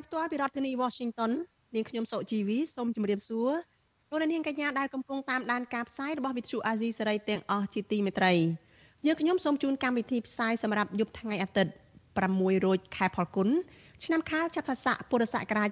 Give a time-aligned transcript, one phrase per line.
[0.00, 1.30] យផ្ទាល់ពីរដ្ឋធានី Washington
[1.74, 3.50] នាងខ្ញុំសុជីវីសូមជម្រាបសួរ
[4.10, 8.32] លោកអ្នកនាងកញ្ញាដែលកំពុងតាមដានការផ្សាយរបស់ Vuthu Azizi Serai ទាំងអស់ជាទីមេត្រី
[9.06, 11.72] យើងខ្ញុំសូមជូនកម្មវិធីផ្សាយសម្រាប់យប់ថ្ងៃអាទិត្យ
[12.18, 13.48] 6រោចខែផលគុណ
[14.04, 15.70] ឆ្នាំខាលចត្វាស័កពុរសករាជ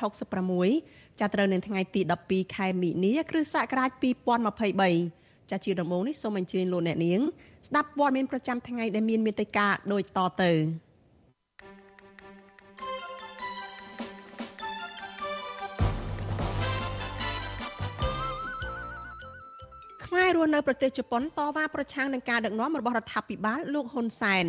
[0.00, 3.90] 2566ចាប់ត្រូវនៅថ្ងៃទី12ខែមិនិនា គ្រិស្តសករាជ
[4.70, 7.20] 2023ចាជាដំបូងនេះសូមអញ្ជើញលោកអ្នកនាង
[7.68, 10.52] ស្ដាប់ព័ត៌មានប្រចាំថ្ងៃដែលមានមេត្តាដូចតទៅ
[20.30, 24.46] ររស់នៅប្រទេសជប៉ុនតវ៉ាប្រឆាំងនឹងការដឹកនាំរបស់រដ្ឋាភិបាលលោកហ៊ុនសែន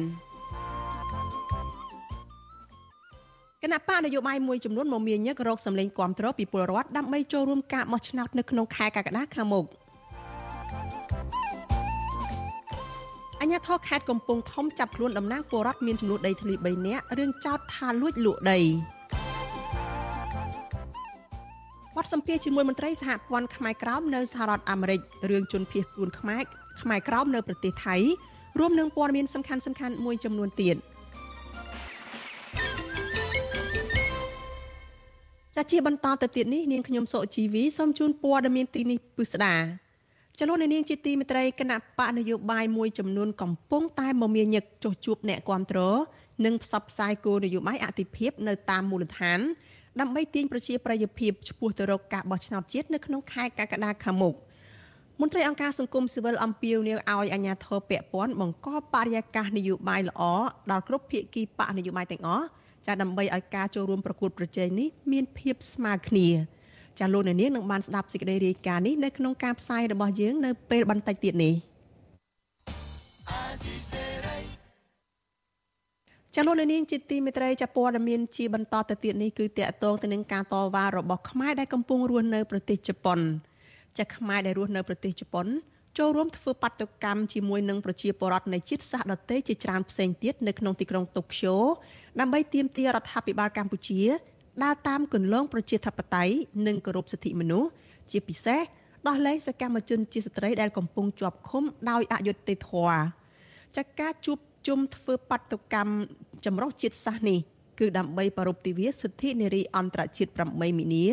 [3.62, 9.66] គណៈបកនយោបាយមួយចំនួនមកមានញឹករោគសម្លេងគាំទ្រពីពលរដ្ឋដើម្បីចូលរួមការបោះឆ្នោតនៅក្នុងខែកក្កដាខាងមុខ
[13.42, 18.60] អញ្ញាធរខេត្តកំពង់ធំចាប់ខ្លួនតំណាងពលរដ្ឋមានចំនួនដីធ្លី3នាក់រឿងចោទថាលួចលក់ដី
[22.02, 25.00] បទសម្ភាសជាមួយមន្ត្រីសហព័ន្ធខ្មែរក្រោមនៅសហរដ្ឋអាមេរិក
[25.30, 26.44] រឿងជនភៀសខ្លួនខ្មែរ
[26.82, 27.96] ខ្មែរក្រោមនៅប្រទេសថៃ
[28.60, 30.76] រួមនឹងព័ត៌មានសំខាន់សំខាន់មួយចំនួនទៀត
[35.56, 39.56] ចាជាបន្តទៅទៀតនេះនាងខ្ញុំសុជីវីសូមជូនព័ត៌មានទីនេះពិស្ដា
[40.40, 45.80] ចលនានាងជាទីមេត្រីគណៈបកនយោបាយមួយចំនួនកំពុងតែមមាញឹកចុះជួបអ្នកគាំទ្រ
[46.46, 49.42] និងផ្សព្វផ្សាយគោលនយោបាយអតិភិបនៅតាមមូលដ្ឋាន
[50.00, 54.36] ដើម្បីទាញប្រជាប្រិយភាពឆ្ពោះទៅរកការបោះឆ្នោតជាតិនៅក្នុងខែកក្កដាខាងមុខ
[55.22, 60.22] មន្ត្រីអង្គការសង្គមស៊ីវិលអំពាវនាវឲ្យអាជ្ញាធរពាក់ព័ន្ធបង្កបរិយាកាសនយោបាយល្អ
[60.72, 62.46] ដល់គ្រប់ភាគីបកនយោបាយទាំងអស់
[62.86, 66.28] ចាដើម្បីឲ្យការចូលរួមប្រកួតប្រជែងនេះមានភាពស្មើគ្នា
[67.00, 71.54] ចាលោកអ្នកនាងនឹងបានស្ដាប់សេចក្តីរាយការណ៍នេះនៅក្នុងការផ្សាយរបស់យើងនៅពេលបន្តិចទៀតនេះ
[76.36, 83.20] ចាលោកនាងជាទីមេត្រីចាព័ត៌មានជាបន្តទៅទៀតនេះគឺតកតងទៅនឹងការតវ៉ារបស់ខ្មែរដែលកំពុងរស់នៅប្រទេសជប៉ុន
[83.98, 85.48] ចាខ្មែរដែលរស់នៅប្រទេសជប៉ុន
[85.98, 91.56] ចូលរួមធ្វើបាតុកម្មជាមួយនឹងប្រជាពលរដ្ឋនៃជាតិសាសន៍ដទៃជាច្រើនផ្សេងទៀតនៅក្នុងទីក្រុងតូក្យូ
[92.20, 94.02] ដើម្បីទាមទាររដ្ឋាភិបាលកម្ពុជា
[94.64, 96.34] ដើរតាមគន្លងប្រជាធិបតេយ្យ
[96.68, 97.70] និងគោរពសិទ្ធិមនុស្ស
[98.12, 98.62] ជាពិសេស
[99.08, 103.02] ដោះលែងសកម្មជនជាស្ត្រីដែលកំពុងជាប់ឃុំដោយអយុត្តិធម៌
[103.78, 105.92] ចាការជួប ជុំធ្វើបាតុកម្ម
[106.46, 107.40] ចម្រុះជាតិសាសន៍នេះ
[107.80, 111.06] គឺដើម្បីប្រពៃទិវាសិទ្ធិនារីអន្តរជាតិ8មីនា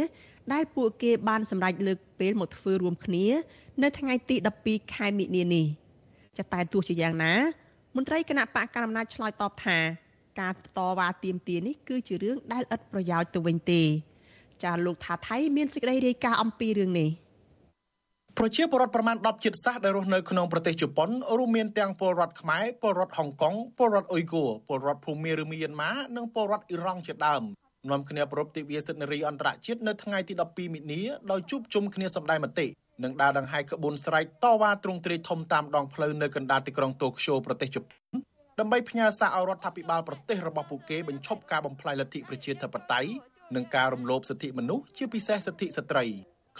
[0.52, 3.26] ដែលពួកគេបានសម្រេចលើកពេលមកធ្វើរួមគ្នា
[3.82, 5.66] នៅថ្ងៃទី12ខែមិនិនានេះ
[6.38, 7.34] ចាតែទោះជាយ៉ាងណា
[7.96, 9.78] មន្ត្រីគណៈបកកណ្ដាលអំណាចឆ្លើយតបថា
[10.40, 13.82] ការតវ៉ាទាមទារនេះគឺជារឿងដែលឥតប្រយោជន៍ទៅវិញទេ
[14.64, 17.10] ចាលោកថាថៃមានសេចក្តីរាយការណ៍អំពីរឿងនេះ
[18.36, 27.42] ប្រជាពលរដ្ឋប្រមាណ10ជាតិសាសន៍ដែលរស់នៅក្នុងប្រទេសជប៉ុនរួមមានទាំងពលរដ្ឋខ្មែរពលរដ្ឋហុងកុងពលរដ្ឋអ៊ុយគូពលរដ្ឋភូមាឬមីយ៉ាន់ម៉ានិងពលរដ្ឋអ៊ីរ៉ង់ជាដើម
[27.90, 32.66] នាំគ្នាប្រពៃទិវាសិទ្ធិនារីអន្តរជាតិនៅថ្ងៃទី12មិនិនាដោយជួបជុំគ្នាសម្ដែងមតិ
[33.04, 38.18] និងដើរដង្ហែក្បួនស្រែកតវ៉ាទ្រង់ទ្រាយធំតាមដងផ្លូវនៅកណ្ដាលទីក្រុងតូក្យូប្រទេសជប៉ុន
[38.58, 43.10] ដើម្បីផ្ញើសារឲ្យរដ្ឋាភិបាលប្រទេសរបស់ពួកគេបញ្ឈប់ការបំផ្លាញលទ្ធិប្រជាធិបតេយ្យ
[43.56, 46.04] និងការរំលោភសិទ្ធិមនុស្សជាពិសេសសិទ្ធិស្ត្រី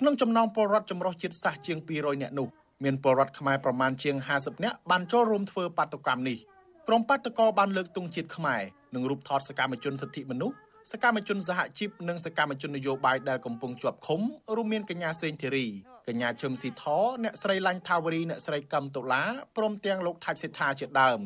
[0.00, 2.48] ក្នុងចំណោមពលរដ្ឋចម្រុះជាតិសាសន៍ជាង200នាក់នោះ
[2.84, 6.38] មានពលរដ្ឋខ្មែរប្រមាណជាង50នាក់បានចូលរួមធ្វើបាតុកម្មនេះ
[6.88, 8.62] ក្រុមបាតកោបានលើកទង់ជាតិខ្មែរ
[8.94, 10.56] និងរូបថតសកម្មជនសិទ្ធិមនុស្ស
[10.92, 14.20] សកម្មជនសហជីពនិងសកម្មជននយោបាយដែលកំពុងជាប់ឃុំ
[14.56, 15.66] រួមមានកញ្ញាសេងធីរី
[16.08, 16.84] កញ្ញាឈឹមស៊ីធ
[17.24, 19.22] អ្នកស្រីឡាញ់ថាវរីអ្នកស្រីកឹមតុលា
[19.56, 21.20] ព្រមទាំងលោកថាច់សេដ្ឋាជាដើម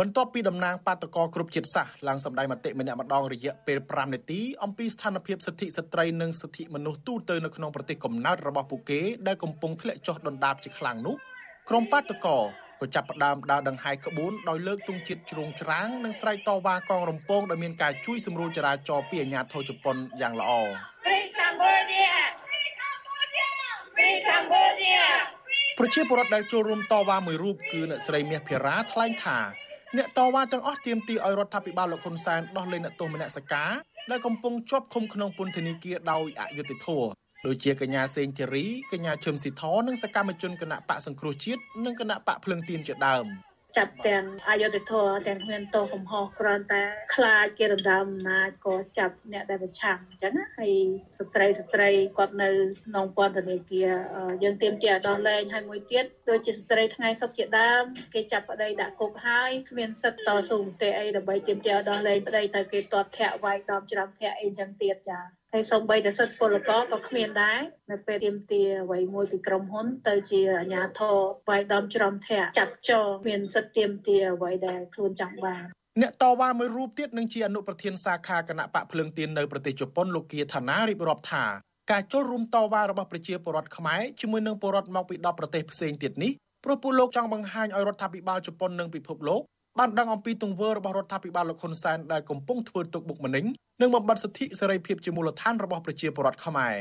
[0.00, 11.16] បន្ទាប់ពីតំណាងបាតកោគ្រប់ជាតិសាសន៍ឡើងសម្ដែងមតិម្នាក់ម្ដងរយៈពេល5នាទីអំពីស្ថានភាពសិទ្ធិស្ត្រីនិងសិទ្ធិមនុស្សទូទៅនៅក្នុងប្រទេសកំណើតរបស់ពួកគេដែលកំពុងធ្លាក់ចុះដុនដាបជាខ្លាំងនោះ
[11.68, 12.38] ក្រុមបាតកោ
[12.80, 20.50] ក៏ចាប់ផ្ដើមដើរដង្ហែក្បួនដោយលើកទង់ជាតិជ្រុងច្រាងនិងស្រែកតវ៉ាកងរំពងដែលមានការជួយសម្រួលចរាចរណ៍ពីអាជ្ញាធរជប៉ុនយ៉ាងល្អ
[21.04, 22.14] Free Cambodia
[22.46, 23.48] Free Cambodia
[23.94, 25.04] Free Cambodia
[25.78, 29.40] ប្រជាពលរដ្ឋដែលចូលរួមតវ៉ាមួយរូបគឺអ្នកស្រីមាសភិរាថ្លែងថា
[29.98, 33.70] អ្នកតវ៉ាទាំងអស់ទាមទារឲ្យរដ្ឋាភិបាលលោកហ៊ុនសែនដោះលែងអ្នកទោសមនសិការ
[34.10, 37.08] ដែលកំពុងជាប់ឃុំក្នុងពន្ធនាគារដោយអយុត្តិធម៌
[37.46, 43.26] ដូចជាកញ្ញាសេងធីរីកញ្ញាឈឹមស៊ីធនិងសកម្មជនគណៈបកសង្គ្រោះជាតិនិងគណៈបកភ្លឹងទៀនជាដើម
[43.76, 46.82] ចាប់ទាំងអយុធធម៌ទាំងគ្មានទោសកំហុសគ្រាន់តែ
[47.14, 50.72] ខ្លាចគេដណ្ដើមអំណាចក៏ចាប់អ្នកដែលប្រឆាំងអញ្ចឹងណាហើយ
[51.18, 52.50] ស្ត្រីស្ត្រីគាត់នៅ
[52.86, 53.90] ក្នុងពន្ធនាគារ
[54.42, 57.84] យើងទៀមទាដោះលែងហើយមួយទៀតដូចជាស្ត្រីថ្ងៃសុខជាដើម
[58.14, 67.60] គេចាប់ប្តីដាក់គុកហើយគ្មានសិទ្ធិតស៊ូមតិអីដើម្បីទៀមទាដោះលែងប្តីតែគេទាត់ធាក់វាយដំច្រំធាក់អីអញ្ចឹងទៀតចា ហើយសូម្បីតែសិទ្ធិពលករក៏គ្មានដែរ
[67.90, 71.16] នៅពេលទៀមទាអ្វីមួយពីក្រុមហ៊ុនទៅជាអាជ្ញាធរ
[71.48, 75.64] វាយដំច្រំធាក់ចាប់ចោមានសិទ្ធិទៀមទាអ្វីដែលខ្លួនចង់បាន
[76.02, 81.44] អ្នកតវ៉ាមួយរូបទៀតនឹងជាអនុប្រធានសាខាគណៈបកភ្លើងទៀននៅប្រទេសជប៉ុនលោកគាថាណារៀបរាប់ថា
[81.90, 86.32] ការចូលរួមតវ៉ារបស់ប្រជាពលរដ្ឋខ្មែរជាមួយនឹងពលរដ្ឋមកពី10ប្រទេសផ្សេងទៀតនេះ
[86.64, 89.42] ព្រោះពួកលោកចង់បង្ហាញឲ្យរដ្ឋាភិបាលជប៉ុននិងពិភពលោក
[89.80, 93.44] បានដឹងអំពីទង្វើរបស់រដ្ឋាភិបាលលោកហ៊ុនសែនដែលកំពុងធ្វើទុកបុកម្នេញ
[93.80, 96.76] និងបំបត្តិសិទ្ធិសេរីភាពជាមូលដ្ឋានរបស់ប្រជាពលរដ្ឋខ្មែរ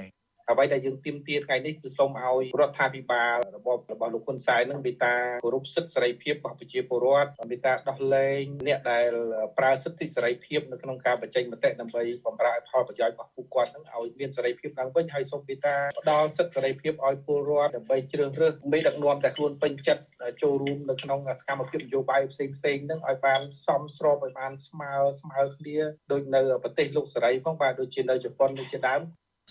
[0.51, 9.09] អ្វីដែលយើងទាមទារថ្ងៃនេះគឺសូមឲ្យរដ្ឋាភិបាលរបបរបស់លោកហ៊ុនសែននឹងមេត្តាគោរពសិទ្ធិសេរីភាពរបស់ប្រជាពលរដ្ឋមេត្តាដោះលែងអ្នកដែល
[9.57, 20.03] ប្រើសិទ្ធិសេរីភាពនៅក្នុងការបញ្ចេញមតិដើម្បីបម្រើផលប្រយោជន៍របស់ពួកគាត់នឹងឲ្យមានសេរីភាពឡើងវិញហើយសូមមេត្តាផ្ដល់សិទ្ធិសេរីភាពឲ្យពលរដ្ឋដើម្បីជ្រើសរើសមេដឹកនាំតែខ្លួនពេញចិត្ត
[20.41, 24.91] ចូលរួមនៅក្នុងសកម្មភាពនយោបាយផ្សេងផ្សេងនឹងឲ្យបានសមស្របឲ្យបានស្មើ
[25.21, 25.77] ស្មើគ្នា
[26.11, 29.01] ដូចនៅប្រទេសលោកសេរីផងបាទដូចជានៅជប៉ុនដូចជាដើម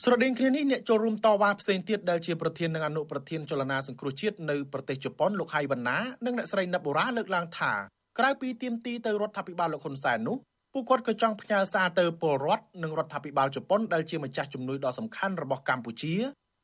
[0.05, 7.73] ស្រដៀងគ្នានេះអ្នកចូលរួមតវ៉ាផ្សេងទៀតដែលជាប្រធាននិងអនុប្រធានចលនាសង្គ្រោះជាតិនៅប្រទេសជប៉ុនលោកហៃវណ្ណានិងអ្នកស្រីនិបបូរ៉ាលើកឡើងថា
[8.19, 10.37] ក្រៅពីទៀមទីទៅរដ្ឋាភិបាលលោកហ៊ុនសែននោះ
[10.73, 16.15] ពួកគាត់ក៏ចង់ផ្ញើសារទៅពលរដ្ឋនិងរដ្ឋាភិបាលជប៉ុនដែលជាម្ចាស់ជំនួយដ៏សំខាន់របស់កម្ពុជា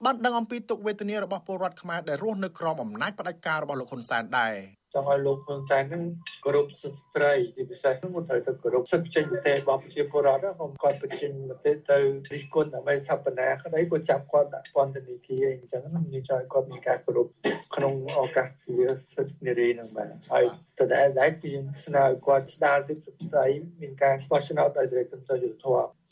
[0.04, 4.54] បានដឹងអំពីទុក្ខវេទនារបស់ពលរដ្ឋខ្មែរដែលរស់នៅក្រោមអំណាចផ្ដាច់ការរបស់លោកហ៊ុនសែនដែរ
[4.94, 6.02] ចង់ឲ្យលោកហ៊ុនសែននឹង
[6.44, 11.98] គោរពសិទ្ធិស្ត្រីជាពិសេសនោះត្រូវទៅគោរពសិទ្ធិចេញមតិរបស់ប្រជាពលរដ្ឋហ្នឹងគាត់បញ្ចេញមតិទៅ
[12.32, 17.28] រិះគន់ដើម្បីស្ថាបនាក្តីគាត់ចាប់គាត់ដាក់ពន្ធនាគារអញ្ចឹងខ្ញុំនិយាយឲ្យគាត់មានការគោរព
[17.74, 18.76] ក្នុងឱកាសជា
[19.14, 20.44] សិទ្ធិនារីនឹងបានហើយ
[20.78, 21.52] តដែលដែរគឺ
[21.84, 23.46] ស្នើឲ្យគាត់ស្ដារសិទ្ធិស្ត្រី
[23.80, 26.03] មានការបោះឆ្នោតដោយសេរីសន្តិយុត្តិធម៌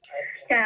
[0.53, 0.62] ចា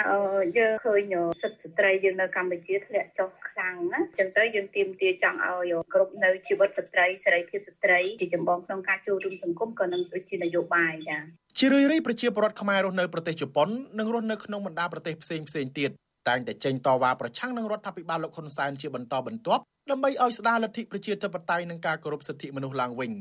[0.58, 11.19] យើងឃើញសិទ្ធិស្ត្រីយើងនៅកម្ពុជាធ្លាក់ចុះខ្លាំងណាអញ្ចឹងទៅយើងទាមទារចង់ឲ្យគ្រប់នៅជីវិតស្ត្រីសេរីភាពស្ត្រីជាចម្បងក្នុងការចូលរួមសង្គមក៏នឹងជានយោបាយចា
[11.58, 15.90] ជារឿយៗប្រជាពលរដ្ឋខ្មែររស់នៅប្រទេសជប៉ុននិងរស់នៅក្នុងបណ្ដាប្រទេសផ្សេងផ្សេងទៀត
[16.28, 23.12] តែងតែចេញតវ៉ាប្រឆាំងនឹងរដ្ឋាភិបាលលោកហ៊ុនសែនជាបន្តបន្ទាប់ដើម្បីឲ្យស្ដារលទ្ធិប្រជាធិបតេយ្យនិងការគោរពសិទ្ធិមនុស្សឡើងវិញ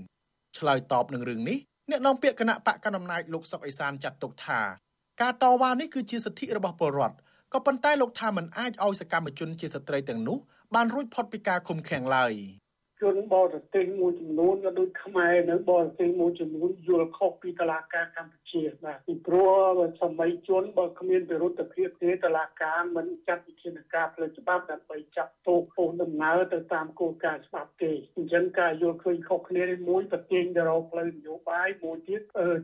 [0.57, 1.57] ឆ្លើយតបនឹងរឿងនេះ
[1.89, 4.61] អ្នកនាំពាក្យគណៈបកកណ្ដាលអំណាចលោកសុកអេសានចាត់ទុកថា
[5.21, 7.15] ការតវ៉ានេះគឺជាសិទ្ធិរបស់ពលរដ្ឋ
[7.53, 10.37] ក៏ប៉ុន្តែលោកថាมันអាចឲ្យសកម្មជនជាស្ត្រីទាំងនោះ
[10.75, 12.33] បានរួចផុតពីការឃុំឃាំងឡើយ
[13.01, 32.21] ជនបរទេសមួយចំនួនក៏ដូចខ្មែរនៅបរទេសមួយចំនួនយល់ខុសពីតឡាការកម្ពុជាបាទពីព្រោះសម័យជនបើគ្មានវិរុទ្ធភាពទេតឡាការមិនចាត់វិធានការផ្លូវច្បាប់ដើម្បីចាប់ទោសពោលដំណើរទៅតាមគោលការណ៍ច្បាប់ទេអញ្ចឹងការយល់ឃើញខុសគ្នានេះមួយប្រទៀងទៅរកផ្លូវនយោបាយមួយទៀត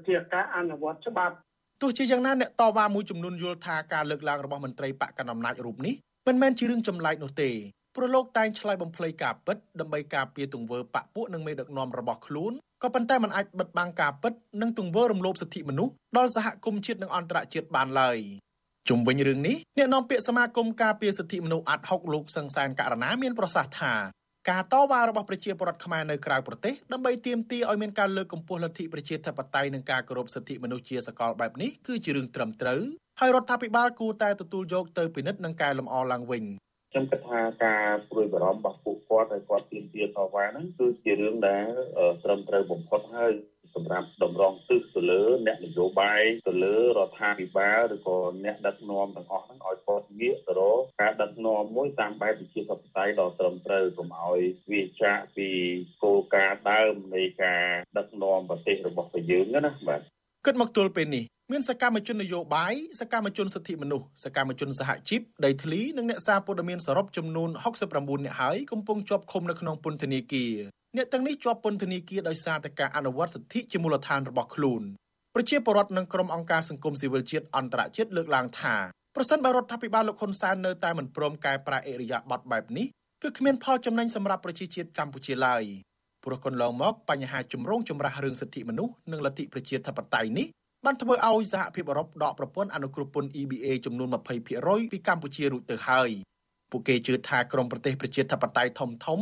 [0.08, 1.36] ជាការអនុវត្តច្បាប់
[1.82, 5.94] ទោះជាយ៉ាងណាអ្នកតវ៉ាមួយចំនួនយល់ថាការលើកឡើងរបស់មន្ត្រីបកកណ្ដាលអំណាចរូបនេះ
[6.28, 7.50] មិនមែនជារឿងចម្លែកនោះទេ
[7.96, 12.52] ព្រោះលោកតែងឆ្លើយបំភ្លៃការពិតដើម្បីការពារទង្វើបកពួកនិងមេដឹកនាំរបស់ខ្លួន
[12.84, 18.18] ក៏ប៉ុន្តែมันអាចបិទបាំងការពិតនិងទង្វើរំលោភសិទ្ធិមនុស្សដល់សហគមន៍ជាតិនិងអន្តរជាតិបានឡើយ
[18.90, 23.94] ជុំវិញរឿងនេះអ្នកនាំពាក្យសមាគមការពារសិទ្ធិមនុស្សអាត់ហុកលោកសង្សានករណាមានប្រសាសន៍ថា
[24.50, 32.82] ការតវ៉ារបស់ប្រជាពលរដ្ឋខ្មែរនៅក្រៅប្រទេសដើម្បីទាមទារឲ្យមានការលើកកម្ពស់លទ្ធិប្រជាធិបតេយ្យនិងការគោរពសិទ្ធិមនុស្សជាសកលបែបនេះគឺជារឿងត្រឹមត្រូវ
[33.20, 36.44] ហើយរដ្ឋាភិបាលគួរតែទទួលយកទៅពិនិត្យនិងកែលម្អឡើងវិញ
[36.92, 41.68] ខ្ញុំគិតថាការព្រួយបារម្ភរបស់ពួកគាត់ហើយគាត់ទាមទារតវ៉ាហ្នឹងគឺជារឿងដែល
[42.24, 43.34] ត្រឹមត្រូវបំផុតហើយ
[43.76, 54.40] សម្រាប់តម្រង់ទិសទៅលើអ្នកនយោបាយទៅលើរដ្ឋាភិបាលឬក៏អ្នកដឹកនាំទាំងអស់ហ្នឹងឲ្យគាត់ងាកទៅរកការដឹកនាំមួយតាមបែបវិជាសព្វតៃដ៏ត្រឹមត្រូវកុំឲ្យ
[54.72, 55.50] វាចាកពី
[56.04, 57.64] គោលការណ៍ដើមនៃការ
[57.98, 60.02] ដឹកនាំប្រទេសរបស់យើងណាបាទ
[60.46, 67.50] គិតមកទល់ពេលនេះមានសកម្មជននយោបាយសកម្មជនសិទ្ធិមនុស្សសកម្មជនសហជីពដីធ្លីនិងអ្នកសារព័ត៌មានសរុបចំនួន
[67.88, 70.54] 69នាក់ហើយកំពុងជាប់ឃុំនៅក្នុងពន្ធនាគារ
[70.98, 74.84] អ្នកទាំងនេះជាប់ពន្ធនាគារដោយសារតែការអនុវត្តសិទ្ធិជាមូលដ្ឋានរបស់ខ្លួន
[75.36, 78.76] ប្រជាពលរដ្ឋនិងក្រុមអង្គការសង្គមស៊ីវិលជាតិអន្តរជាតិលើកឡើងថា
[79.16, 82.88] ប្រសិនបើរដ្ឋាភិបាលលោកហ៊ុនសែននៅតែមិនព្រមកែប្រែអិរិយាបថបែបនេះ
[83.24, 85.64] គឺគ្មានផលចំណេញសម្រាប់ប្រជាជាតិកម្ពុជាឡើយ
[86.24, 90.48] ព្រោះកន្លងមកបញ្ហាជំរងចម្រាស់រឿងសិទ្ធិមនុស្សនិងលទ្ធិប្រជាធិបតេយ្យនេះ
[90.86, 96.10] បានធ្វើឲ្យសហភាពអឺរ៉ុបដកប្រព័ន្ធអនុគ្រោះពន្ធ EBA ចំនួន20%ពីកម្ពុជារួចទៅហើយ
[96.72, 99.20] ពួកគេជឿថាក្រមប្រទេសប្រជាធិបតេយ្យធំធំ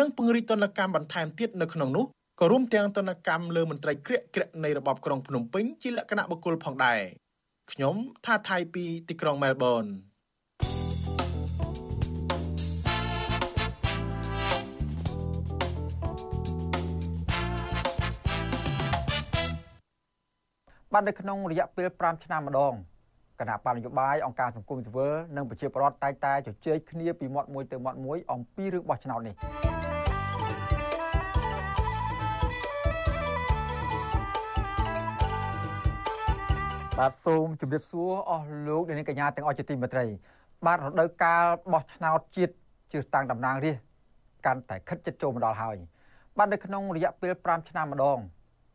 [0.00, 2.04] និងពង្រីកទណ្ឌកម្មបន្ថែមទៀតនៅក្នុងនោះ
[2.40, 7.00] ក៏រួមទាំងទណ្ឌកម្មលើមន្ត្រីក្រាកក្រាក់នៃរបបក្រុងភ្នំពេញជាលក្ខណៈបុគ្គលផងដែរ
[7.72, 7.96] ខ្ញុំ
[8.26, 9.84] ថាថៃពីទីក្រុងមែលប៊ន
[20.92, 22.74] បាទនៅក្នុងរយៈពេល5ឆ្នាំម្ដង
[23.40, 29.71] គណៈបញ្ញយោបាយអង្គការសង្គមស៊ីវិលនិងប្រជាពលរដ្ឋតែងតែជជែកគ្នាពីមាត់មួយទៅមាត់មួយអំពីរឿងបោះឆ្នោតនេះ
[36.98, 40.06] បាទសូមជម្រាបសួរអស់លោកអ្នកនាងកញ្ញាទាំងអស់ជាទីមេត្រី
[40.66, 42.54] បាទរដូវកាលបោះឆ្នោតជាតិ
[42.92, 43.84] ជ្រើសតាំងតំណាងរាស្ត្រ
[44.46, 45.76] កាន់តែខិតជិតចូលមកដល់ហើយ
[46.38, 48.18] បាទនៅក្នុងរយៈពេល5ឆ្នាំម្ដង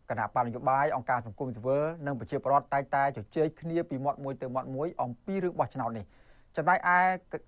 [0.10, 6.06] គណៈបញ្ញយោបាយអង្គការសង្គមស៊ីវិលនិងប្រជាពលរដ្ឋតែងតែជជែកគ្នាពីមាត់មួយទៅមាត់មួយអំពីរឿងបោះឆ្នោតនេះ
[6.58, 7.00] ចំណែកឯ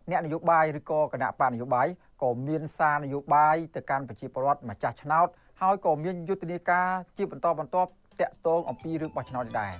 [0.09, 1.87] អ្នកនយោបាយឬក៏គណៈបកនយោបាយ
[2.21, 5.27] ក៏មានសារនយោបាយទៅកាន់ប្រជាពលរដ្ឋម្ចាស់ឆ្នោត
[5.61, 7.89] ហើយក៏មានយុទ្ធនាការជាបន្តបន្ទាប់
[8.21, 9.73] តាក់ទងអំពីរឿងបោះឆ្នោតនេះដែរ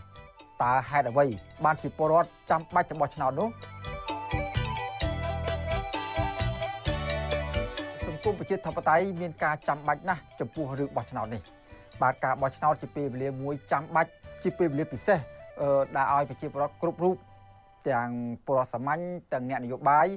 [0.64, 1.26] តើហេតុអ្វី
[1.66, 3.50] បានជាពលរដ្ឋចាំបាច់ទៅបោះឆ្នោតនោះ
[8.08, 11.42] សង្គមប្រជាធិបតេយ្យមានការចាំបាច់ណាស់ចំពោះរឿងបោះឆ្នោតនេះ
[12.02, 14.10] បាទការបោះឆ្នោតជាពេលវេលាមួយចាំបាច់
[14.44, 15.20] ជាពេលវេលាពិសេស
[15.96, 17.16] ដែលឲ្យប្រជាពលរដ្ឋគ្រប់រូប
[17.90, 18.10] ទាំង
[18.46, 19.02] ពលរដ្ឋសាមញ្ញ
[19.34, 20.08] ទាំងអ្នកនយោបាយ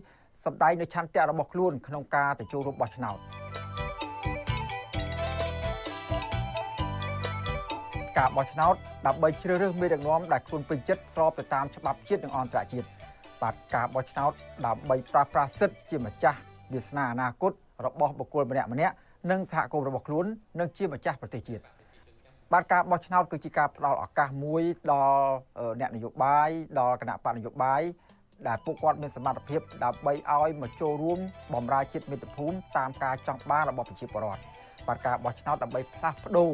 [0.47, 3.19] សម្ដែងនៅឆន្ទៈរបស់ខ្លួនក្នុងការទៅចូលរួមបោះឆ្នោត
[8.19, 8.75] ការបោះឆ្នោត
[9.07, 12.87] ដើម្បីជ្រើសរើសមេដឹកនាំដែលខ្លួនពេញចិត្តស្របទៅតាមច្បាប់ជាតិនិងអន្តរជាតិ
[13.43, 14.33] បាទការបោះឆ្នោត
[14.67, 16.39] ដើម្បីប្រាស្រ័យសិទ្ធិជាម្ចាស់
[16.73, 17.53] វាសនាអនាគត
[17.87, 18.95] របស់បុគ្គលម្នាក់ម្នាក់
[19.31, 20.27] និងសហគមន៍របស់ខ្លួន
[20.61, 21.63] និងជាម្ចាស់ប្រទេសជាតិ
[22.53, 25.27] បាទការបោះឆ្នោតគឺជាការផ្ដល់ឱកាសមួយដល់
[25.81, 27.83] អ្នកនយោបាយដល់គណៈបកនយោបាយ
[28.49, 31.19] ដែលពួកគាត់មានសមត្ថភាពដើម្បីឲ្យមកចូលរួម
[31.55, 34.43] បម្រើជាតិមាតុភូមិតាមការចង់បានរបស់ប្រជាពលរដ្ឋ
[34.87, 36.53] បាទការបោះឆ្នោតដើម្បីផ្លាស់ប្ដូរ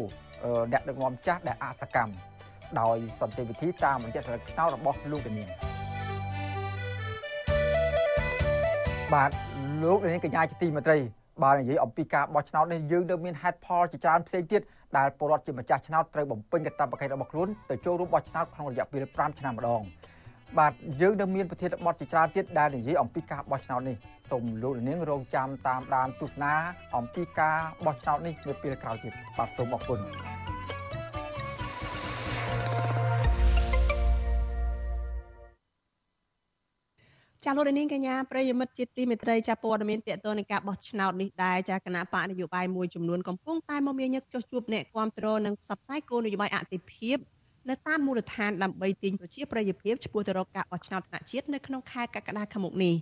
[0.72, 2.14] អ្នកដឹកនាំចាស់ដែលអសកម្ម
[2.80, 5.48] ដោយសន្តិវិធីតាមរយៈសិលឹកឆ្នោតរបស់លោកតានាង
[9.14, 9.30] បាទ
[9.82, 10.98] លោកនាងកញ្ញាជាទីមេត្រី
[11.44, 14.62] បើនិយាយអំពីការបោះឆ្នោតនេះយើងនៅមានហេតុផលជាច្រើនផ្សេងទៀត
[14.96, 19.82] ដែលពលរដ្ឋជាម្ចាស់ឆ្នោតត្រូវបំពេញកាតព្វកិច្ចរបស់ខ្លួនទៅចូលរួមបោះឆ្នោតក្នុងរយៈពេល5ឆ្នាំម្ដង
[20.56, 23.96] បាទយើងនៅមានប្រធានបទជាច្រើនទៀតដែលនិយាយអំពីការបោះឆ្នោតនេះ
[24.30, 26.52] សូមលោកនាងរងចាំតាមដានទស្សនា
[26.96, 30.00] អំពីការបោះឆ្នោតនេះនៅពេលក្រោយទៀតបាទសូមអរគុណ
[37.44, 47.18] ចាលោកនាងកញ្ញាប្រិយមិត្តជាទីមេត្រីចាព័ត៌មានតកតនឹងការបោះឆ្នោតនេះដែរចាគណៈបកនយោបាយមួយចំនួនកំពុងតែមកមានញឹកចុះជួបអ្នកគ្រប់គ្រងនិងផ្សព្វផ្សាយគោលនយោបាយអតិភិប
[47.70, 52.94] នៅតាមមូលដ្ឋានដើម្បីទាញប្រជាប្រិយភាពឆ្ពោះទៅរកការបោះឆ្នោតថ្នាក់ជាតិនៅក្នុងខែកក្កដាខាងមុខនេះ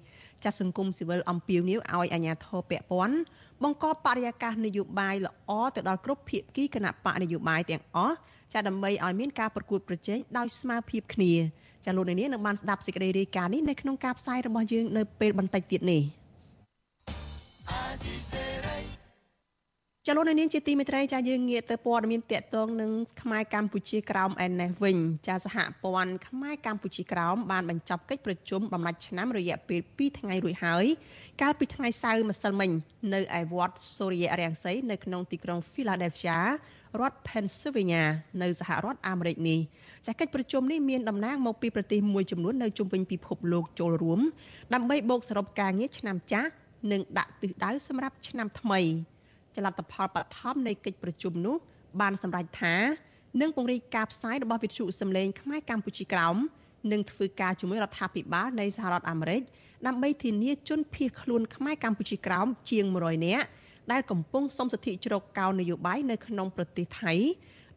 [0.44, 3.16] ចាសង្គមស៊ីវិលអំពាវនាវឲ្យអាជ្ញាធរពាក់ព័ន្ធ
[3.62, 8.16] បង្កបរិយាកាសនយោបាយល្អទៅដល់គ្រប់ភាគីគណៈបកនយោបាយទាំងអស់
[8.52, 11.32] ចាដើម្បីឲ្យមានការប្រកួតប្រជែងដោយស្មើភាពគ្នា
[11.84, 16.02] ចាលោកនាងនឹងបានស្ដាប់សេចក្តីរាយការណ៍នេះនៅក្នុងការផ្សាយរបស់យើងនៅពេលបន្តិចទៀតនេះ
[20.08, 22.90] ចលនានាងជាទីមេត្រីចាយើងងាកទៅព័ត៌មានតកតងនឹង
[23.22, 24.96] ខ្មែរកម្ពុជាក្រោមឯនេះវិញ
[25.26, 30.86] ចាសហព័ន្ធខ្មែរកម្ពុជាក្រោមបានបញ្ចប់កិច្ចប្រជុំបំណាច់ឆ្នាំរយៈពេល2ថ្ងៃរួចហើយ
[31.42, 32.70] កាលពីថ្ងៃសៅរ៍ម្សិលមិញ
[33.14, 36.38] នៅឯវត្តសូរិយរាំងសីនៅក្នុងទីក្រុង Philadelphia
[37.00, 38.04] រដ្ឋ Pennsylvania
[38.42, 39.60] នៅសហរដ្ឋអាមេរិកនេះ
[40.06, 44.20] ចាកិច្ចប្រជុំនេះមានតំណាងមកពីប្រទេសមួយចំនួននៅជុំវិញពិភពលោកចូលរួម
[44.74, 46.50] ដើម្បីបូកសរុបការងារឆ្នាំចាស់
[46.92, 48.82] និងដាក់ទិសដៅសម្រាប់ឆ្នាំថ្មី
[49.56, 51.56] ចលនាផលបឋមនៃកិច្ចប្រជុំនោះ
[52.00, 52.74] បានសម្រេចថា
[53.40, 56.36] នឹងពង្រីកការផ្សាយរបស់វិទ្យុសំឡេងខ្មែរកម្ពុជាក្រោម
[56.92, 59.42] និងធ្វើការជាមួយរដ្ឋាភិបាលនៃសហរដ្ឋអាមេរិក
[59.86, 63.46] ដើម្បីធានាជនភៀសខ្លួនខ្មែរកម្ពុជាក្រោមជាង100នាក់
[63.92, 67.14] ដែលកំពុងសុំសិទ្ធិជ្រកកោននយោបាយនៅក្នុងប្រទេសថៃ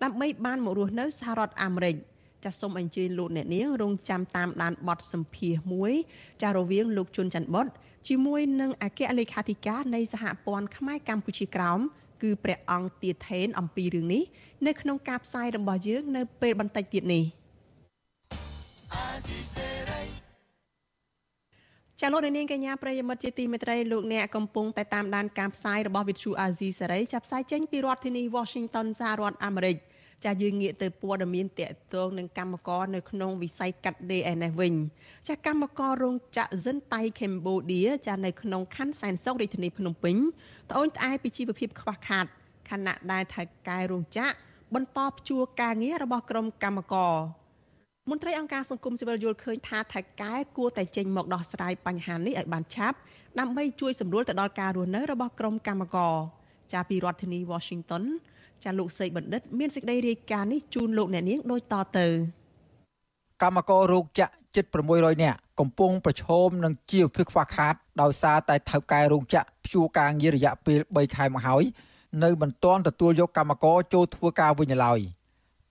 [0.04, 1.96] ដើម្បីបានមករស់នៅសហរដ្ឋអាមេរិក
[2.44, 5.92] ចាសសូមអញ្ជើញលោកអ្នកនាងរងចាំតាមដានបទសម្ភាសមួយ
[6.42, 7.68] ចាសរវាងលោកជុនច័ន្ទបុត
[8.08, 11.80] ជាមួយនឹងអគ្គលេខាធិការនៃសហព័ន្ធខ្មែរកម្ពុជាក្រោម
[12.22, 14.24] គឺព្រះអង្គទាថេនអំពីរឿងនេះ
[14.68, 17.24] នៅក្នុងការផ្សាយរបស់យើងនៅពេលបន្តិចទៀតនេះ
[22.02, 29.78] ចាលោកនាងកញ្ញាប្រិយមិត្តជាទីមេត្រីលោកអ្នកកំពុងតែតាមដានការផ្សាយរបស់វិទ្យុអាស៊ីសេរីចាប់ផ្សាយចេញពីរដ្ឋធានី Washington សហរដ្ឋអាមេរិក
[30.26, 34.74] ចាយើងងាកទៅព័ត៌មានតកតងនឹងកម្មករនៅក្នុងវិស័យកាត់ដេរឯនេះវិញ
[35.28, 40.16] ចាកម្មកររោងចក្រសិនតៃកម្ពុជាចានៅក្នុងខណ្ឌសែនសុខរាជធានីភ្នំពេញ
[40.70, 42.26] ត្អូញត្អែពីជីវភាពខ្វះខាត
[42.70, 44.34] ខណៈដែលថៅកែរោងចក្រ
[44.76, 47.16] បន្តព្យួរការងាររបស់ក្រុមកម្មករ
[48.10, 52.98] មន្ត្រីអង្គការសង្គមស៊ីវិលយល់ឃើញថាថៅកែគួរតែចេញមកដោះស្រាយបញ្ហានេះឲ្យបានឆាប់
[53.40, 56.16] ដើម្បីជួយសម្រួលទៅដល់ការរស់នៅរបស់ក្រុមកម្មករ
[56.74, 58.04] ចាពីរដ្ឋធានី Washington
[58.64, 62.08] ចាលោកសេកបណ្ឌិត មានសេចក្តីរាយការណ៍នេះជូនលោកអ្នកនាងដូចតទៅ
[63.42, 71.64] កម្មកររោគចក្រជិត600នាក់កំពុងប្រឈមនឹងជីវភាពខ្វះខាតដោយសារតែថៅកែរោងចក្រព្យួរការងាររយៈពេល3ខែមកហើយ
[72.24, 75.00] នៅមិនទាន់ទទួលយកកម្មករចូលធ្វើការវិញឡើយ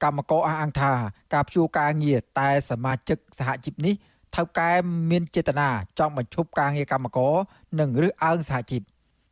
[0.05, 0.93] កម្មករអះអាងថា
[1.35, 3.95] ការព្យួរការងារតែសមាជិកសហជីពនេះ
[4.37, 4.73] ថៅកែ
[5.11, 5.69] មានចេតនា
[5.99, 7.35] ចង់បញ្ឈប់ការងារកម្មករ
[7.81, 8.83] និងរើសអើងសហជីព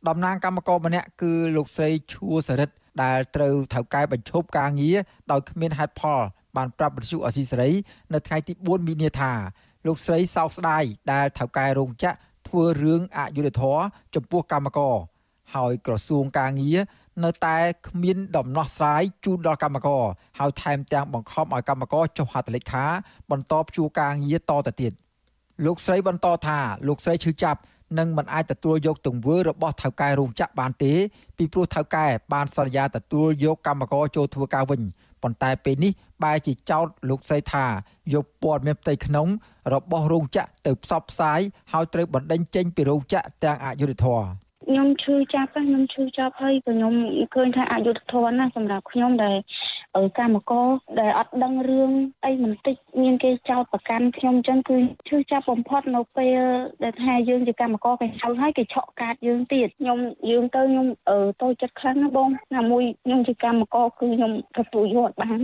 [0.07, 2.73] តំណាងកម្មករម្នាក់គឺលោកស្រីឈួរសរិទ្ធ
[3.03, 4.97] ដែលត្រូវថៅកែបញ្ឈប់ការងារ
[5.31, 6.21] ដោយគ្មានហេតុផល
[6.57, 7.71] បានប្រាប់វិទ្យុអស៊ីសេរី
[8.13, 9.31] នៅថ្ងៃទី4មីនាថា
[9.85, 13.81] លោកស្រីសោកស្ដាយដែលថៅកែរោងចក្រធ្វើរឿងអយុត្តិធម៌
[14.15, 14.95] ចំពោះកម្មករ
[15.55, 16.79] ហើយក្រសួងការងារ
[17.23, 20.03] នៅតែគ្មានដំណោះស្រាយជូនដល់កម្មករ
[20.39, 22.85] ហើយថែមទាំងបង្ខំឲ្យកម្មករចុះហត្ថលេខា
[23.31, 24.93] បន្តព្យួរការងារតទៅទៀត
[25.65, 27.59] លោកស្រីបន្តថាលោកស្រីឈឺចាប់
[27.99, 30.93] នឹងមិនអាចទទួលយកទង្វើរបស់ថៅកែរោងចក្របានទេ
[31.37, 34.81] ពីព្រោះថៅកែបានសន្យាទទួលយកកម្មករចូលធ្វើការវិញ
[35.23, 35.91] ប៉ុន្តែពេលនេះ
[36.23, 37.65] បែរជាចោទលោកស្រីថា
[38.13, 39.27] យកព័ត៌មានផ្ទៃក្នុង
[39.73, 41.39] របស់រោងចក្រទៅផ្សព្វផ្សាយ
[41.73, 44.27] ហើយត្រូវបណ្ដេញចេញពីរោងចក្រទាំងអយុធធម៌
[44.67, 46.93] ខ្ញុំឈឺចាប់ខ្ញុំឈឺចាប់ហើយក៏ខ្ញុំ
[47.35, 49.35] ឃើញថាអយុធធនណាសម្រាប់ខ្ញុំដែល
[50.19, 50.67] កម្មករ
[50.99, 51.91] ដែលអត់ដឹងរឿង
[52.25, 54.77] អីបន្តិចមានគេចោទប្រកាន់ខ្ញុំអញ្ចឹងគឺ
[55.07, 56.39] ឈឺចាប់បំផុតនៅពេល
[56.83, 60.87] ដែលថាយើងជាកម្មករគេហៅហើយគេឆក់កាតយើងទៀតខ្ញុំយើងទៅខ្ញុំ
[61.41, 65.39] តូចចិត្តខ្លាំងណាបងណាមួយខ្ញុំជាកម្មករគឺខ្ញុំទទួលយកបាន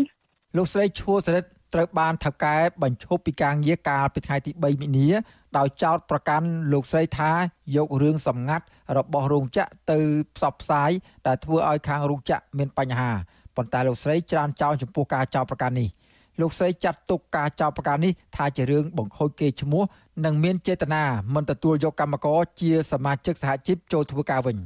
[0.58, 5.10] លោកស្រីឈួរសរិទ្ធត្រូវបានថៅកែបញ្ឈប់ពីការងារកាលពីថ្ងៃទី3មិនិនា
[5.58, 7.32] ដោយចោទប្រកាន់លោកស្រីថា
[7.76, 8.66] យករឿងសម្ងាត់
[8.98, 10.00] របស់រោងចក្រទៅ
[10.36, 10.92] ផ្សព្វផ្សាយ
[11.28, 13.12] ដែលធ្វើឲ្យខាងរោងចក្រមានបញ្ហា
[13.56, 15.90] ប៉ុន្តែលោកស្រីច្រានចោលចំពោះការចោទប្រកាន់នេះ
[16.42, 19.84] លោកស្រីចាត់ទុកការចោទប្រកាន់នេះថាជារឿងបង្ខូចគេឈ្មោះ
[20.26, 21.04] និងមានចេតនា
[21.36, 24.58] មិនទទួលយកកម្មករជាសមាជិកសហជីពចូលធ្វើការវិញ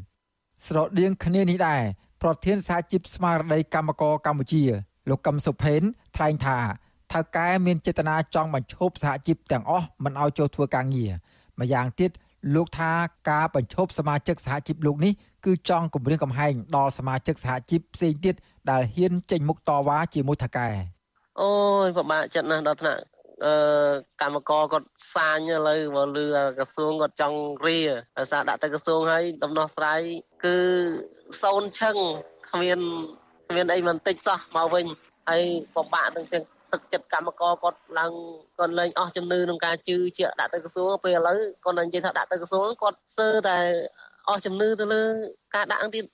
[0.67, 1.82] ស្រដៀងគ្នានេះដែរ
[2.22, 4.63] ប្រធានសហជីពស្មារតីកម្មករកម្ពុជា
[5.10, 5.82] លោកកឹមសុផេន
[6.15, 6.58] ថ្លែងថា
[7.12, 11.12] ថៅកែមានចេតនាចង់បញ្ឈប់សហជីពទាំងអស់មិនឲ្យចូលធ្វើការងារ
[11.60, 12.12] ម្យ៉ាងទៀត
[12.56, 12.91] លោកថា
[13.29, 15.13] ការបញ្ឈប់សមាជិកសហជីពលោកនេះ
[15.48, 18.36] គឺចង់គម្រាមកំហែងដល់សមាជិកសហជីពផ្សេងទៀត
[18.72, 20.69] ដែលហ៊ានចេញមុខតវ៉ាជាមួយថៅកែ
[21.41, 21.52] អូ
[21.86, 23.02] យពិបាកចិត្តណាស់ដល់ថ្នាក់
[23.45, 23.54] អឺ
[24.22, 26.26] កម្មករគាត់សាញឥឡូវមកលឺ
[26.58, 27.78] ក្រសួងគាត់ចង់រៀ
[28.17, 30.02] ដោយសារដាក់ទៅក្រសួងហើយដំណោះស្រាយ
[30.43, 30.58] គឺ
[31.41, 31.95] សូនឈឹង
[32.50, 32.80] គ្មាន
[33.48, 34.86] គ្មានអីបន្តិចសោះមកវិញ
[35.30, 35.43] ហើយ
[35.76, 38.12] ពិបាកទាំងទាំងទឹកចិត្តកម្មករគាត់ឡើង
[38.58, 43.58] គាត់លែងអស់ជំនឿក្នុងការជឿជាក់ដាក់ទៅក្រសួងពេលឥឡូវគាត់និយាយថាដាក់ទៅក្រសួងគាត់សើតែ
[44.30, 45.04] អស់ជំនឿទៅលើ
[45.56, 46.06] ការដាក់ទៀត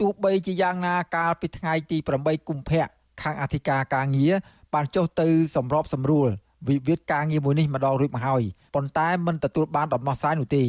[0.00, 2.86] ទោះបីជាយ៉ាងណាកាលពីថ្ងៃទី8កុម្ភៈ
[3.22, 4.32] ខាងអធិការការងារ
[4.74, 6.28] បានចុះទៅសម្របសម្រួល
[6.68, 8.42] វិវាទការងារមួយនេះម្ដងរួចមកហើយ
[8.74, 10.64] ប៉ុន្តែមិនទទួលបានដំណោះស្រាយនោះទេ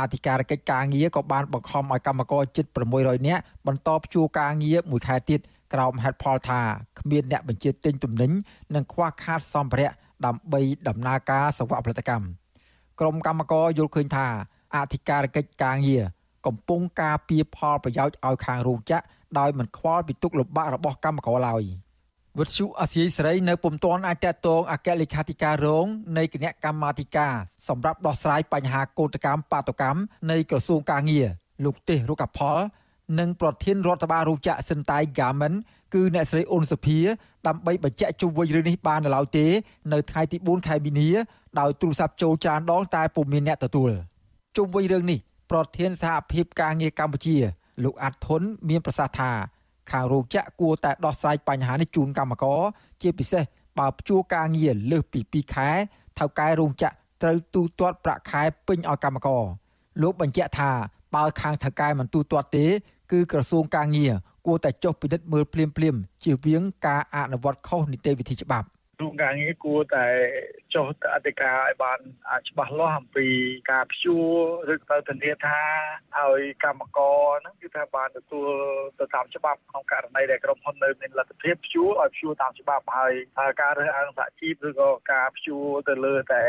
[0.00, 2.66] អធិការកិច្ចការងារក៏បានបង្ខំឲ្យកម្មករជិត
[2.96, 5.40] 600នាក់បន្តព្យួរការងារមួយខែទៀត
[5.72, 6.60] ក្រោមហេតុផលថា
[6.98, 8.30] គ្មានអ្នកបញ្ជាទិញទំនិញ
[8.74, 9.90] និងខ្វះខាតសម្ភារៈ
[10.26, 12.26] ដើម្បីដំណើរការសង្វាក់ផលិតកម្ម
[13.00, 14.26] ក្រុមកម្មករយល់ឃើញថា
[14.76, 16.04] អធិការកិច្ចការងារ
[16.46, 19.04] កំពុងការពៀផលប្រយោជន៍ឲ្យខាងរោងចក្រ
[19.38, 21.62] ដោយមិនខ្វល់ពីទុកលំបាករបស់កម្មករឡើយ
[22.38, 25.86] វិទ្យុអាស៊ីសេរីនៅពុំទាន់អាចតតងអគ្គលេខាធិការរង
[26.18, 27.34] នៃគណៈកម្មាធិការ
[27.68, 30.00] សម្រាប់ដោះស្រាយបញ្ហាកោតកម្មបាតុកម្ម
[30.30, 31.26] នៃក្រសួងការងារ
[31.64, 32.58] លោកទេស រុកផល
[33.18, 35.56] និងប្រធានរដ្ឋបាលរោងចក្រសិនតៃ Garment
[35.94, 36.98] គឺអ្នកស្រីអ៊ុនសុភា
[37.46, 39.46] ដើម្បីបញ្ជាក់ជុំវិញរឿងនេះបាននៅឡើយទេ
[39.92, 41.10] នៅថ្ងៃទី4ខែមីនា
[41.60, 43.90] ដោយទូរស័ព្ទចូលចានដងតែពុំមានអ្នកទទួល
[44.58, 45.18] ជុំវិញរឿងនេះ
[45.50, 47.36] ប្រធានសហភាពការងារកម្ពុជា
[47.84, 49.30] លោកអាត់ធុនមានប្រសាសន៍ថា
[49.90, 52.60] ខាងរោងចក្រគួរតែដោះស្រាយបញ្ហានេះជូនកម្មករ
[53.02, 53.42] ជាពិសេស
[53.78, 55.68] បើព្យួរការងារលើសពី2ខែ
[56.18, 59.44] ថៅកែរោងចក្រត្រូវទូទាត់ប្រាក់ខែពេញឲ្យកម្មករ
[60.02, 60.70] លោកបញ្ជាក់ថា
[61.14, 62.66] បើខាងថៅកែមិនទូទាត់ទេ
[63.12, 64.12] គឺក្រសួងការងារ
[64.46, 65.94] គួរតែចុះពិនិត្យមើលភ្លាមភ្លាម
[66.24, 70.06] ជៀសវាងការអនុវត្តខុសនីតិវិធីច្បាប់ ក្រសួងការងារគួរតែ
[70.74, 72.00] ចុះទៅអធិការឲ្យបាន
[72.48, 73.26] ច្បាស់លាស់អំពី
[73.70, 74.16] ការព្យួ
[74.68, 75.60] រឬក៏ធានាថា
[76.18, 78.50] ឲ្យកម្មករហ្នឹងគឺថាបានទទួល
[78.98, 83.12] ទៅតាមច្បាប់ក្នុងករណីដែលក្រុមហ៊ុននៅមានលទ្ធភាពព្យួរឲ្យព្យួរតាមច្បាប់ហើយ
[83.60, 86.42] ការរើសអើងសហជីពឬក៏ការព្យួរទៅលើតែ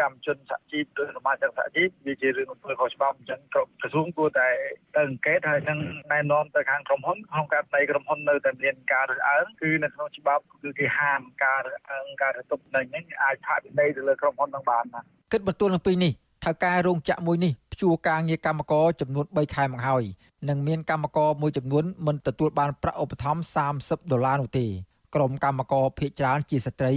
[0.00, 4.48] កម្មជនសហជីពឬសមាជិកសហជីពវាជារឿងអំពើខុសច្បាប់អញ្ចឹងក្រសួងគួរតែ
[4.94, 5.78] ទៅអង្កេតហើយនឹង
[6.12, 15.00] ណែនាំទៅខាងក្រុមហ៊ុនក្នុងករណីក្រុមហ៊ុននៅតែមានការរើសអើងគឺនៅក្នុងច្បាប់គឺគេហាមការរើសអើងការរទុកនឹងនេះអាចផាកពិន័យទៅលើក្រុមហ៊ុននឹងបានណា
[15.32, 16.12] គិតបន្ទួលនឹងពីនេះ
[16.44, 20.04] ថៅកែរោងចក្រមួយនេះព្យួរការងារកម្មករចំនួន3ខែមកហើយ
[20.48, 23.42] និងមានកម្មករមួយចំនួនមិនទទួលបានប្រាក់ឧបត្ថម្ភ
[24.00, 24.66] 30ដុល្លារនោះទេ
[25.14, 26.92] ក្រុមកម្មករភៀកច្រើនជាស្ត្រី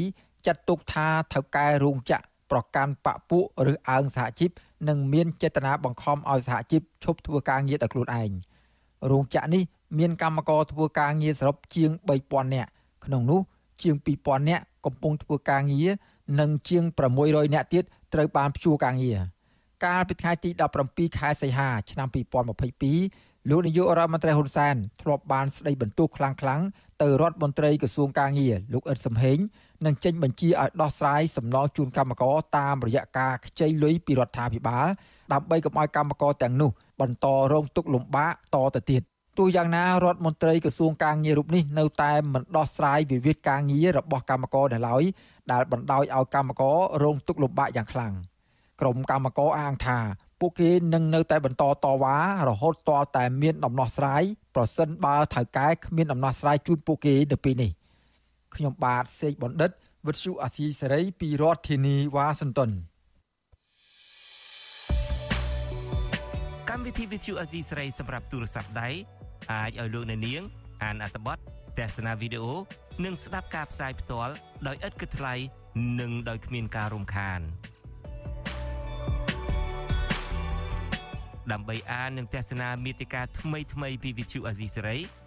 [0.45, 4.51] ចាត់ទុកថាថៅកែរោងចក្រ ប្រកាន់បពពួកឬអើងសហជីព
[4.89, 8.31] និងមានចេតនាបង្ខំឲ្យសហជីពឈប់ធ្វើការងារដោយខ្លួនឯង
[9.11, 9.63] រោងចក្រនេះ
[9.99, 11.89] មានកម្មករធ្វើការងារសរុបជាង
[12.23, 12.69] 3000នាក់
[13.05, 13.41] ក្នុងនោះ
[13.81, 15.89] ជាង2000នាក់កំពុងធ្វើការងារ
[16.39, 16.83] និងជាង
[17.19, 19.17] 600នាក់ទៀតត្រូវបានព្យួរការងារ
[19.85, 20.49] កាលពីថ្ងៃទី
[20.85, 26.65] 17ខែសីហាឆ្នាំ2022លោកនាយករដ្ឋមន្ត្រីហ៊ុនសែនធ្លាប់បានស្ដីបន្ទោសខ្លាំងៗ
[27.01, 29.37] ទៅរដ្ឋមន្ត្រីក្រសួងកាងារលោកអ៊ិតសំហេង
[29.85, 34.87] នឹងចេញបញ្ជាឲ្យដោះស្រាយសំណងជូនកម្មករតាមរយៈការខ្ចីលុយពីរដ្ឋាភិបាល
[35.33, 36.69] ដើម្បីកុំឲ្យកម្មករទាំងនោះ
[37.01, 39.01] បន្តរងទុក្ខលំបាកតទៅទៀត
[39.37, 45.03] ទោះយ៉ាងណារដ្ឋមន្ត្រីក្រសួងការងាររូបនេះនៅតែមិនដោះស្រាយវិវាទការងាររបស់កម្មករនៅឡើយ
[45.51, 48.13] ដែលបណ្ដោយឲ្យកម្មកររងទុក្ខលំបាកយ៉ាងខ្លាំង
[48.81, 49.99] ក្រុមកម្មករអាងថា
[50.39, 54.23] ពួកគេនឹងនៅតែបន្តតវ៉ារហូតទាល់តែមានដំណោះស្រាយ
[54.55, 57.71] ប្រសិនបើថៅកែគ្មានដំណោះស្រាយជូនពួកគេនៅពេលនេះ
[58.57, 59.71] ខ្ញុំបាទសេកបណ្ឌិត
[60.07, 62.71] វិទ្យុអាស៊ីសេរីពីរដ្ឋធានីវ៉ាស៊ីនតោន
[66.69, 68.89] កម្មវិធីវិទ្យុអាស៊ីសេរីសម្រាប់ទូរស័ព្ទដៃ
[69.51, 70.41] អាចឲ្យលោកអ្នកនាង
[70.83, 71.37] អានអត្ថបទ
[71.77, 72.53] ទស្សនាវីដេអូ
[73.05, 74.33] និងស្ដាប់ការផ្សាយផ្ទាល់
[74.67, 75.33] ដោយឥតគិតថ្លៃ
[75.99, 77.41] និងដោយគ្មានការរំខាន
[81.51, 84.99] ដើម្បីអាននិងទស្សនាមេតិការថ្មីថ្មីពី Vithu Azisari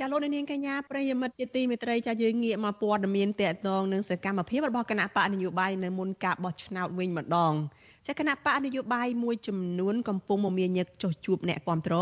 [0.00, 7.54] ចាលោកនាងកញ្ញាប្រិយមិត្តជាទីមេត្រីចាយើងងាកមកព័ត៌មានតកតងនឹងសកម្មភាពរបស់គណៈបកនយោបាយនៅមុនការបោះឆ្នោតវិញម្ដង
[8.06, 11.94] ចាគណៈបកនយោបាយមួយចំនួនកំពុងមមាញឹកចុះជួបអ្នកគាំទ្រ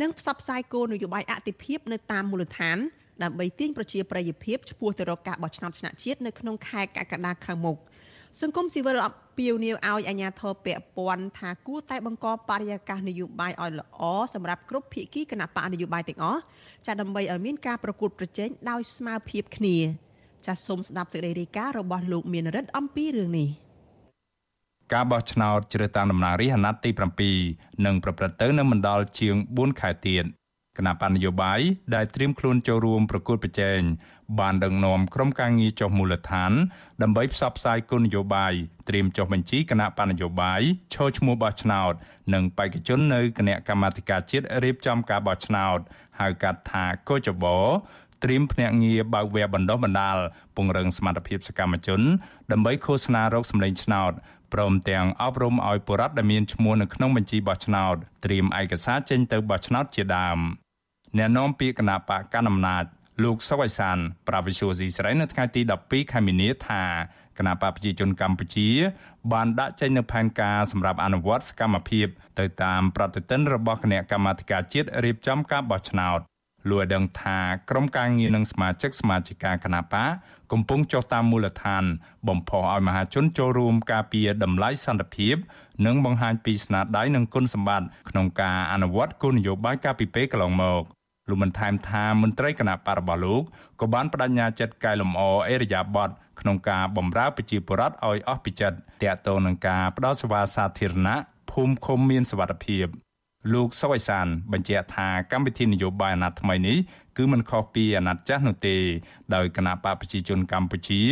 [0.00, 2.78] និងផ្សព្វផ្សាយគោលនយោបាយអតិភិបនៅតាមមូលដ្ឋាន
[3.22, 7.76] ដើម្បីទាញប្រជាប្រិយភាពឆ្ពោះទៅរកការបោះឆ្នោតឆ្នាក់ជាតិនៅក្នុងខែកក្កដាខាងមុខ។
[8.42, 14.00] សង្គមស៊ីវិលអពាវនាវឲ្យអាជ្ញាធរពាក់ព័ន្ធថាគួរតែបង្កបរិយាកាសនយោបាយឲ្យល្អ
[14.34, 16.40] សម្រាប់គ្រប់ភាគីគណៈបកនយោបាយទាំងអស់
[16.86, 19.76] ចាដើម្បីឲ្យមានការប្រកួតប្រជែងដោយស្មើភាពគ្នា
[20.46, 23.48] ចាសសូមស្ដាប់សេចក្តីរាយការណ៍របស់លោកមានរិទ្ធអំពីរឿងនេះ
[24.92, 30.24] ការបោះឆ្នោតជ្រើសតាំងតំណាងរាស្ត្រអាណត្តិទី7នឹងប្រព្រឹត្តទៅនៅមិនដល់ជាង4ខែទៀត
[30.78, 31.60] គណៈបណ្ឌនយោបាយ
[31.94, 33.80] ដែលត្រៀមខ្លួនចូលរួមប្រកួតប្រជែង
[34.40, 36.52] បានដឹកនាំក្រុមការងារចុះមូលដ្ឋាន
[37.02, 38.52] ដើម្បីផ្សព្វផ្សាយគោលនយោបាយ
[38.88, 40.60] ត្រៀមចុះបញ្ជីគណៈបណ្ឌនយោបាយ
[40.94, 41.92] ឈរឈ្មោះបោះឆ្នោត
[42.34, 45.78] និងបេក្ខជននៅគណៈកម្មាធិការជាតិរៀបចំការបោះឆ្នោត
[46.20, 47.58] ហៅកាត់ថាកោចបោ
[48.24, 50.18] ត្រៀមភ្នាក់ងារបើកវគ្គបណ្ដុះបណ្ដាល
[50.56, 52.00] ពង្រឹងសមត្ថភាពសកម្មជន
[52.52, 54.12] ដើម្បីឃោសនារោគសម្លេងឆ្នោត
[54.54, 60.38] ព្រមទាំងអប់រំឲ្យបុរដ្ឋដែលមានឈ្មោះនៅក្នុងបញ្ជីបោះឆ្នោតត្រៀមឯកសារចេញទៅបោះឆ្នោតជាដើម
[61.18, 62.84] អ្នកនាំពាក្យគណៈបកកណ្ដាលអំណាច
[63.24, 63.98] លោកសុវ័យសាន
[64.28, 66.82] ប្រាវិសុយស៊ីស្រីនៅថ្ងៃទី12ខែមីនាថា
[67.38, 68.68] គណៈបកប្រជាជនកម្ពុជា
[69.32, 72.06] បានដាក់ចេញនូវផែនការសម្រាប់អនុវត្តសកម្មភាព
[72.38, 76.20] ទៅតាមប្រតិទិនរបស់គណៈកម្មាធិការជាតិរៀបចំការបោះឆ្នោត
[76.70, 77.38] លោកឲ្យដឹងថា
[77.70, 80.10] ក្រុមការងារនិងសមាជិកសមាជិកាគណៈបក
[80.52, 81.84] កំពុងចុះតាមមូលដ្ឋាន
[82.28, 85.36] បំផុសឲ្យមហាជនចូលរួមការពារតម្លៃសន្តិភាព
[85.86, 90.82] និងបង្ហាញពីស្នាដៃនិងគុណសម្បត្តិក្នុងការអនុវត្តគោលនយោបាយការពីពេលកន្លងមក
[91.28, 93.42] លោកបានថែមថាមន្ត្រីគណៈបករបស់លោក
[93.80, 96.10] ក៏បានបដិញ្ញាចិត្តកែលម្អអេរយាប័ត
[96.40, 101.16] ក្នុងការបម្រើប្រជាពលរដ្ឋឲ្យអស់ពីចិត្តតាក់ទងនឹងការផ្ដល់សេវាសាធារណៈ
[101.50, 102.86] ភូមិឃុំមានសុវត្ថិភាព
[103.52, 106.76] លោកសុវ័យសានបញ្ជាក់ថាកម្មវិធីនយោបាយអាណត្តិថ្មីនេះ
[107.16, 108.76] គឺមិនខុសពីអាណត្តិចាស់នោះទេ
[109.34, 111.02] ដោយគណៈបកប្រជាជនកម្ពុជា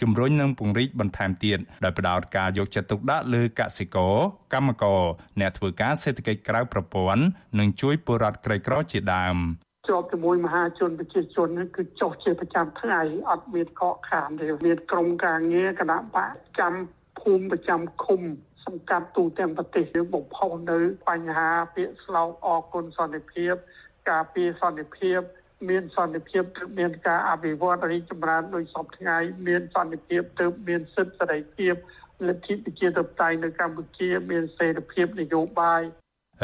[0.00, 4.16] ជំរុញនិងពង្រីកបន្ថែមទៀតដោយផ្ដោតការយកចិត្តទុកដាក់លើកសិករ
[4.54, 5.02] កម្មករ
[5.40, 7.22] អ្នកធ្វើការសេដ្ឋកិច្ចក្រៅប្រព័ន្ធ
[7.58, 9.36] និងជួយពលរដ្ឋក្រីក្រជាដើម
[9.88, 16.74] ជាប់ជាមួយមហាជនប្រជាជនគឺចុះជាប្រចាំថ្ងៃអត់មានកកខានទេមានក្រុមការងារគណៈបកចាំ
[17.20, 18.20] ភូមិប្រចាំឃុំ
[18.66, 23.54] សង្កាត់ទូទាំងប្រទេសយើងបំផុសនៅបញ្ហាពាក្យស្លោកអគុណសន្តិភាព
[24.10, 25.20] ការពារសន្តិភាព
[25.68, 31.74] មានសន្តិភាពទើបមានការអភិវឌ្ឍរីកចម្រើនដោយសពថ្ងៃមានសន្តិភាពទើបមានសិទ្ធិសេរីភាព
[32.28, 35.82] លទ្ធិប្រជាធិបតេយ្យនៅកម្ពុជា មានសេរីភាពនយោបាយ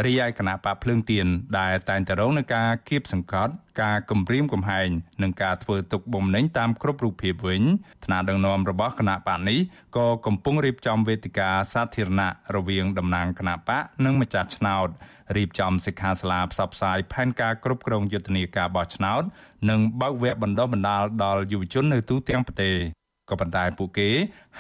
[0.05, 1.27] រីឯគណៈបកភ្លើងទៀន
[1.59, 4.89] ដែលតែងតែរងនឹងការគៀបសង្កត់ការគំរាមកំហែង
[5.23, 7.63] និងការធ្វើទុកបុកម្នេញតាមគ្រប់រូបភាពវិញ
[8.05, 9.59] ថ្នាក់ដឹកនាំរបស់គណៈបកនេះ
[9.97, 14.89] ក៏កំពុងរៀបចំវេទិកាសាធារណៈរវាងតំណាងគណៈបកនិងម្ចាស់ឆ្នោត
[15.37, 19.23] រៀបចំសិក្ខាសាលាផ្សព្វផ្សាយផែនការគ្រប់គ្រងយុទ្ធនាការបោះឆ្នោត
[19.71, 22.98] និងបើកវគ្គបណ្ដុះបណ្ដាលដល់យុវជននៅទូទាំងប្រទេស
[23.31, 24.11] ក៏ប៉ុន្តែពួកគេ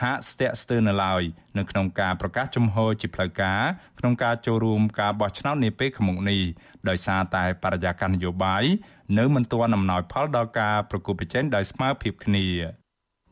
[0.00, 1.22] ហាក់ស្ទាក់ស្ទើរនៅឡើយ
[1.58, 3.60] នៅក្នុងការប្រកាសជំហរជាផ្លូវការ
[3.98, 6.40] ក្នុងការចូលរួមការបោះឆ្នោតនាពេលខាងមុខនេះ
[6.88, 8.64] ដោយសារតែបរិយាកាសនយោបាយ
[9.18, 12.46] នៅមិនទាន់អំណោយផលដល់ការប្រគល់ប្រជែងដោយស្មើភាពគ្នា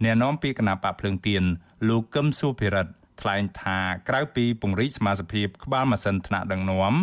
[0.05, 1.42] អ្នកនាំពាក្យគណៈបកភ្លើងទៀន
[1.88, 6.94] លោកកឹមសុភិរិទ្ធ ថ្លែងថាក្រៅពីពង្រីកសមាជិកក្បាលម៉ាស៊ីនថ្នាក់ដឹកនាំ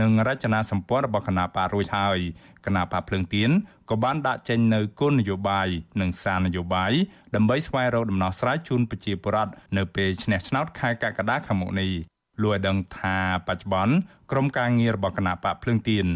[0.00, 2.18] និងរចនាសម្ព័ន្ធរបស់គណៈបករួចហើយ
[2.66, 3.50] គណៈបកភ្លើងទៀន
[3.90, 5.68] ក៏បានដាក់ចេញនៅគោលនយោបាយ
[6.00, 6.92] និងសារនយោបាយ
[7.34, 11.90] ដើម្បីស្វែងរកដំណោះស្រាយជូនប្រជាពលរដ្ឋនៅពេលឈ្នះឆ្នោតខែកក្កដាខាងមុខនេះ
[12.42, 13.94] លោកឲ្យដឹងថាបច្ចុប្បន្ន
[14.30, 16.06] ក្រុមការងាររបស់គណៈបកភ្លើងទៀន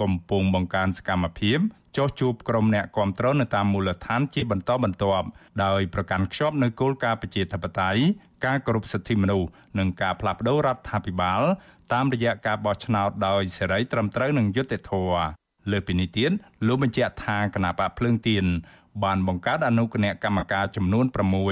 [0.00, 1.58] កំពុងបង្កើនសកម្មភាព
[1.96, 5.26] ចុះជួបក្រុមអ្នកគាំទ្រនៅតាមមូលដ្ឋានជាបន្តបន្ទាប់
[5.64, 8.00] ដោយប្រកាន់ខ្ជាប់នូវគោលការណ៍ប្រជាធិបតេយ្យ
[8.46, 11.42] ការគោរពសិទ្ធិមនុស្សនិងការផ្លាស់ប្តូររដ្ឋាភិបាល
[11.92, 15.24] តាមរយៈការបោះឆ្នោតដោយសេរីត្រឹមត្រូវនិងយុត្តិធម៌
[15.70, 16.30] លើពីនេះទៀត
[16.66, 18.44] លោកបញ្ជាក់ថាគណៈបកភ្លើងទៀន
[19.04, 21.06] បានបង្កើតអនុគណៈកម្មការចំនួន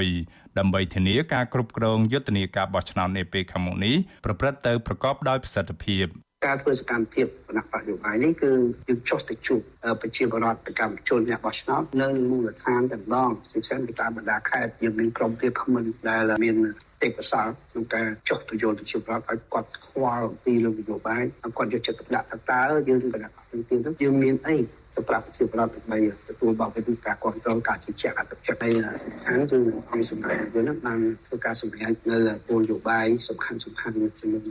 [0.05, 6.05] 6ដើម្បីធានាការគ្រប់គ្រងយុទ្ធនាការបោះឆ្នោតនាពេលខាងមុខនេះប្រព្រឹត្តទៅប្រកបដោយប្រសិទ្ធភាព
[6.45, 8.51] ការធ្វើសកម្មភាពគណៈបកយោបាយនេះគឺ
[8.87, 9.61] យើងចុះទៅជួប
[10.01, 16.55] ប្រជាពលរដ្ឋប្រកម្មជនអ្នកបោះឆ្នោតនៅមូលដ្ឋានទាំងដងជាពិសេសទៅតាមបណ្ដាខេត្តយើងមានក្រុមទៀតខមមិនដែលមាន
[17.01, 21.23] ទេពកោសលក្នុងការចុះទៅយល់ប្រជាពលរដ្ឋឲ្យគាត់ខ្វល់ពីលើនយោបាយ
[21.57, 24.57] គាត់យកចិត្តទុកដាក់តើយើងគណៈបកទៀតយើងមានអី
[24.95, 25.97] សម្រាប់ប្រជាពលរដ្ឋដើម្បី
[26.29, 29.59] ទទួលបានពីការគ្រប់គ្រងការជិះជាក់អត្តចិត្តហើយសំខាន់គឺ
[29.91, 34.41] អង្គសម្រាប់យើងនឹងបានធ្វើការសម្រេចនៅគោលនយោបាយសំខាន់សំខាន់ចំនួន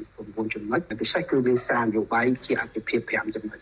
[0.49, 3.61] 9ចំណុចពិសេសគឺមានសារនយោបាយជាអតិភិប5ចំណុច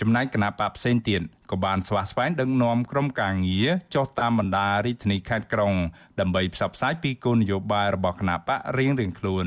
[0.00, 5.74] ចំណែកគណៈបកផ្សេងទៀតក៏បានស្វាស្វែងដឹកនាំក្រុមការងារចុះតាមបណ្ដារាជធានីខេត្តក្រុង
[6.20, 9.46] ដើម្បីផ្សព្វផ្សាយពីគោលនយោបាយរបស់គណៈបករៀងៗខ្លួន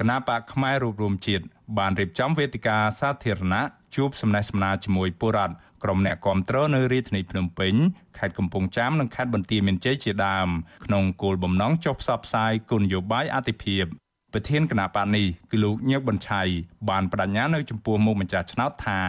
[0.00, 1.44] គណៈបកផ្នែករួបរวมជាតិ
[1.78, 3.62] បានរៀបចំវេទិកាសាធារណៈ
[3.96, 7.74] ជួបសំណេះសំណាលជាមួយពលរដ្ឋ ក្រុមអ្នកគាំទ្រនៅរាជធានីភ្នំពេញ
[8.18, 10.48] ខេត្តកំពង់ចាមនិងខេត្តបន្ទាយមានជ័យជាដើម
[10.84, 13.84] ក្នុងគោលបំណងចុះផ្សព្វផ្សាយគុណនយោបាយអតិភិប
[14.32, 16.42] ប្រធានគណៈបកនេះគឺលោកញឹកបញ្ឆៃ
[16.88, 19.00] បានបដិញ្ញានៅចំពោះមុខម្ចាស់ឆ្នោតថា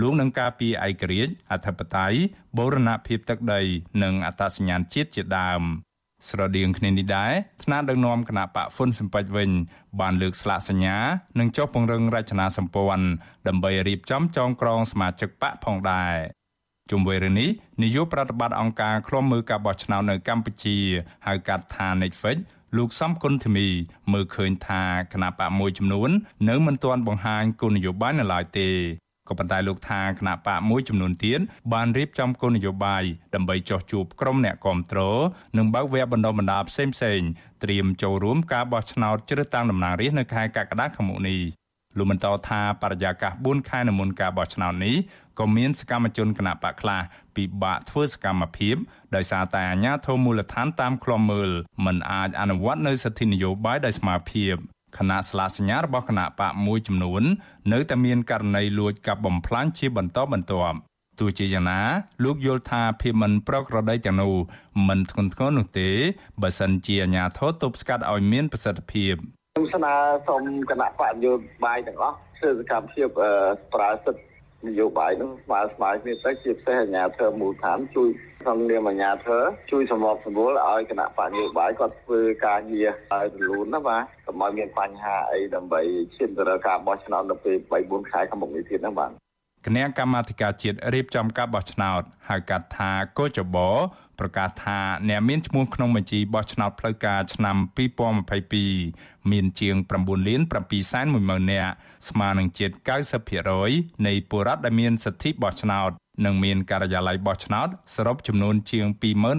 [0.00, 2.18] លោកនឹងការពារឯករាជ្យអធិបតេយ្យ
[2.56, 3.60] បូរណភាពទឹកដី
[4.02, 5.62] និងអត្តសញ្ញាណជាតិជាដើម
[6.28, 7.32] ស្រដៀងគ្នានេះដែរ
[7.64, 9.50] ថ្នាក់ដឹកនាំគណៈបកហ្វុនសម្ពេចវិញ
[10.00, 10.96] បានលើកស្លាកសញ្ញា
[11.38, 13.06] និងចុះពង្រឹងរចនាសម្ព័ន្ធ
[13.48, 16.14] ដើម្បីរៀបចំចងក្រងសមាជិកបកផងដែរ
[16.90, 17.50] ជុំវិញរឿងនេះ
[17.82, 20.78] នាយកប្រតិបត្តិអង្គការឃ្លាំមើលការបោះឆ្នោតនៅកម្ពុជា
[21.26, 22.38] ហៅកាត់ថា Netflix
[22.76, 23.66] លោកសំគុណធីមី
[24.12, 26.10] មើលឃើញថាគណៈបកមួយចំនួន
[26.48, 28.68] នៅមិនទាន់បង្ហាញគោលនយោបាយនៅឡើយទេ
[29.28, 31.40] ក៏ប៉ុន្តែលោកថាគណៈបកមួយចំនួនទៀត
[31.72, 33.04] បានរៀបចំគោលនយោបាយ
[33.34, 35.00] ដើម្បីចោះជួបក្រុមអ្នកគាំទ្រ
[35.56, 37.20] និងបើកវគ្គបណ្ដុះបណ្ដាលផ្សេងផ្សេង
[37.62, 41.40] ត្រៀមចូលរួមការបោះឆ្នោតជ្រើសតាំងតំណាងរាស្ត្រនៅខែកក្កដាខាងមុខនេះ
[41.98, 44.96] លោកបន្តថាបរិយាកាស4ខែនៅមុនការបោះឆ្នោតនេះ
[45.38, 47.00] ក៏មានសកម្មជនគណៈបកខ្លះ
[47.36, 48.76] ពិបាកធ្វើសកម្មភាព
[49.14, 51.50] ដោយសារតែអាជ្ញាធរមូលដ្ឋានតាមឃ្លាំមើល
[51.84, 54.56] មិនអាចអនុវត្តនៅសិទ្ធិនយោបាយដោយស្មារភាព
[54.96, 57.22] គណៈស្លាកសញ្ញារបស់គណៈបកមួយចំនួន
[57.72, 60.78] នៅតែមានករណីលួចកាប់បំផ្លាញជាបន្តបន្ទាប់
[61.20, 61.80] ទោះជាយ៉ាងណា
[62.24, 64.34] លោកយល់ថាភាពមិនប្រក្រតីទាំងនោះ
[64.88, 65.88] មិនធ្ងន់ធ្ងរនោះទេ
[66.42, 69.14] បើសិនជាអាជ្ញាធរទប់ស្កាត់ឲ្យមានប្រសិទ្ធភាព
[69.54, 69.94] ខ្ញុំស្នើ
[70.28, 71.32] សូមគណៈបកយោ
[71.64, 73.08] បាយទាំងអស់ធ្វើសកម្មភាព
[73.74, 74.30] ប្រើសិទ្ធិ
[74.68, 78.08] នយោបាយនឹងស្មើស្មើគ្នាទៅជាពិសេសអាជ្ញាធរមូលដ្ឋានជួយ
[78.42, 85.80] ក្នុងនាមអាជ្ញាធរជួយសម្របសម្រួលឲ្យគណៈបកនយោបាយគាត់ធ្វើការងារឲ្យរលូនណាបាទ កុំឲ្យមានបញ្ហាអីដើម្បី
[86.16, 89.10] ឈានទៅរកការបោះឆ្នោតនៅពេល3 4ខែខាងមុខនេះទៀតណាបាទ
[89.66, 93.56] គណៈកម្មាធិការជាតិរៀបចំការបោះឆ្នោតហៅកាត់ថាកោចប
[94.18, 97.56] ប្រកាសថាអ្នកមានឈ្មោះក្នុងបញ្ជីបោះឆ្នោតផ្លូវការឆ្នាំ
[98.42, 101.72] 2022មានជាង9លាន7សែន1ម៉ឺននាក់
[102.08, 102.70] ស្មើនឹងជិត
[103.38, 105.90] 90%នៃពលរដ្ឋដែលមានសិទ្ធិបោះឆ្នោត
[106.24, 108.86] និងមានការិយាល័យបោះឆ្នោតសរុបចំនួនជាង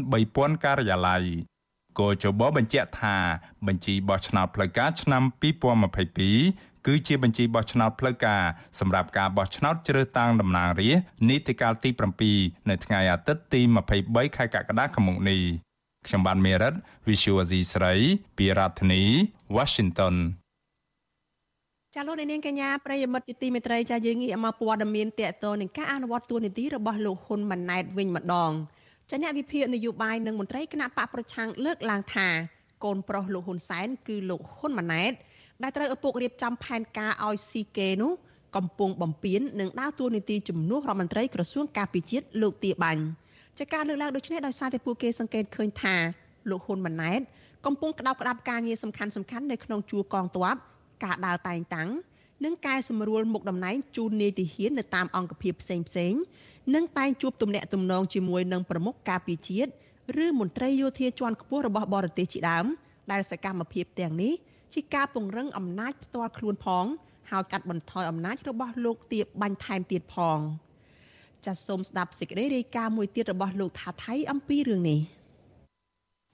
[0.06, 1.24] 23,000ការិយាល័យ
[2.00, 3.16] គោចបបញ្ជាក់ថា
[3.68, 5.24] បញ្ជីបោះឆ្នោតផ្លូវការឆ្នាំ
[6.00, 8.42] 2022គឺជាបញ្ជីបោះឆ្នោតផ្លូវការ
[8.80, 11.90] សម្រាប់ការបោះឆ្នោតជ្រើសតាំងតំណាងរាស្ត្រនីតិកាលទី
[12.30, 13.62] 7នៅថ្ងៃអាទិត្យទី
[14.00, 15.42] 23ខែកក្កដាឆ្នាំនេះ
[16.08, 16.74] ខ្ញុំបានមេរិត
[17.08, 17.94] Visual Asia ស្រី
[18.38, 19.04] ពីរដ្ឋធានី
[19.56, 20.16] Washington
[21.96, 28.52] ចាលោកនាងកញ្ញាប្រិយមិត្តជាទីមេត្រីចាយើងងាកមកព័ត៌មានតកតនឹងការអនុវត្តទួលនីតិរបស់លោកហ៊ុនម៉ាណែតវិញម្ដង
[29.12, 32.28] ចាអ្នកវិភាគនយោបាយនិងមន្ត្រីគណៈបកប្រឆាំងលើកឡើងថា
[32.84, 35.12] កូនប្រុសលោកហ៊ុនសែនគឺលោកហ៊ុនម៉ាណែត
[35.64, 38.12] ដែលត្រូវឪពុករៀបចំផែនការឲ្យស៊ីគេនោះ
[38.56, 43.04] កំពុងបំពេញនិងដើរតួនាទីជំនួសរដ្ឋមន្ត្រីក្រសួងការពារជាតិលោកទាបាញ់
[43.60, 45.96] ចាការលើកឡើងដូចនេះដោយសារតែពួកគេសង្កេតឃើញថា
[46.50, 47.22] លោកហ៊ុនម៉ាណែត
[47.66, 50.56] កំពុងក្តាប់ក្តាប់ការងារសំខាន់សំខាន់នៅក្នុងជួរកងទ័ព
[51.04, 51.90] ការដើរតែងតាំង
[52.46, 56.14] និងកែសម្រួលមុខតំណែងជូននាយទាហាននៅតាមអង្គភាពផ្សេងផ្សេង
[56.76, 59.72] និងតែងជួបទំនាក់ទំនងជាមួយនឹងប្រមុខការពារជាតិ
[60.26, 62.66] ឬមន្ត្រីយោធាជាន់ខ្ពស់របស់បរទេសជាដើម
[63.12, 64.34] ដែលសកម្មភាពទាំងនេះ
[64.74, 66.86] ជាការពង្រឹងអំណាចផ្ទាល់ខ្លួនផង
[67.32, 70.40] ហើយកាត់បន្ថយអំណាចរបស់លោកទៀបបាញ់ថែមទៀតផង
[71.46, 75.00] ចាសសូមស្ដាប់សេចក្តីរាយការណ៍មួយទៀតរបស់លោកថាថៃអំពីរឿងនេះ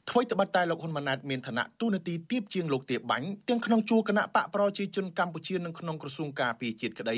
[0.09, 7.17] អ្វីត្បិតតែលោកហ៊ុនម៉ាណែតមានឋានៈទូនាទីទាបជាងលោកទាបាញ់ទាំងក្នុងជួរគណៈបកប្រជាជនកម្ពុជានិងក្នុងក្រសួងការពារជាតិក្តី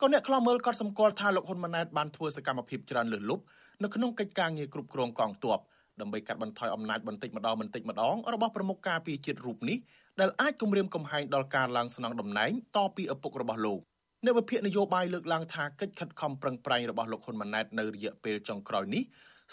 [0.00, 3.44] ក៏អ្នកខ្លំមើលក៏សម្គាល់ថាលោកហ៊ុនម៉ាណែតបានធ្វើសកម្មភាពច្រើនលើសលប់
[3.82, 5.58] នៅក្នុងកិច្ចការងារគ្រប់គ្រងកងទ័ព
[6.00, 9.78] ដើម្បីកាត់បន្ថយអំណាចបន្តិចម្ដងបន្តិចម្ដងរបស់ប្រមុខការពារជាតិរូបនេះ
[10.20, 13.80] ដែលអាចគំរាមកំហែងដល់ការឡើងស្នងតំណែងតពីឪពុករបស់លោក
[14.24, 19.02] អ្នកវិភាគនយោបាយលើកឡើងថាកិច្ចខិតខំប្រឹងប្រែងរបស់លោកហ៊ុនម៉ាណែតនៅរយៈពេលចុងក្រោយនេះ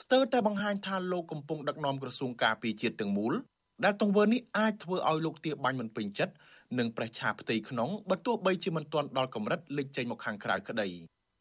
[0.03, 3.33] ស្ទើរតែបង្ហាញថាលោកកំពុងដឹកនាំក្រសួងការពារជាតិទាំងមូល
[3.83, 6.33] ដែលទង្វើនេះអាចធ្វើឲ្យលោកទាបាញ់មិនពេញចិត្ត
[6.79, 10.87] និងប្រឆាផ្ទៃក្នុងបើទោះបីជាមិនទាន់ដល់កម្រិតលេចចេញមកខាងក្រៅក្តី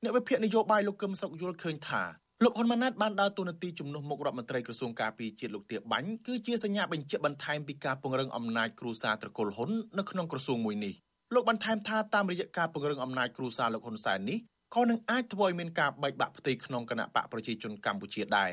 [0.03, 2.03] អ្នកវិភាគនយោបាយលោកកឹមសុខយល់ឃើញថា
[2.45, 10.95] លោកហ៊ុនម៉ាណែតបានដើរតួនាទីជំនួសមុខរដ្ឋមន្ត្រីក្រសួងការពារជាតិលោកទាបាញ់គឺជាសញ្ញាបញ្ជាក់បន្ថែមពីការពង្រឹងអំណាចគ្រួសារត្រកូលហ៊ុននៅក្នុងក្រសួងមួយនេះ
[11.35, 14.39] លោកបន្ថែមថាតាមរយៈការពង្រឹងអំណាចគ្រួសារលោកហ៊ុនសែននេះ
[14.75, 18.53] ក៏នឹងអាចធ្វើឲ្យមានការបែកបាក់ផ្ទៃក្នុងគណៈបកប្រជាជនកម្ពុជាដែរ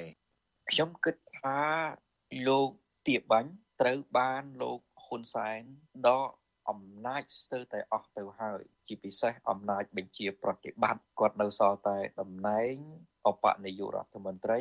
[0.69, 1.59] ខ្ញុំគិតថា
[2.47, 2.69] លោក
[3.07, 5.61] ទាបាញ់ត្រូវបានលោកហ៊ុនសែន
[6.07, 6.29] ដក
[6.69, 12.75] អំណាចស្ទើរតែអស់ទៅហើយ ជាពិសេសអំណាចបញ្ជាប្រតិបត្តិគាត់នៅសល់តែតំណែង
[13.27, 14.59] អបនាយករដ្ឋមន្ត្រី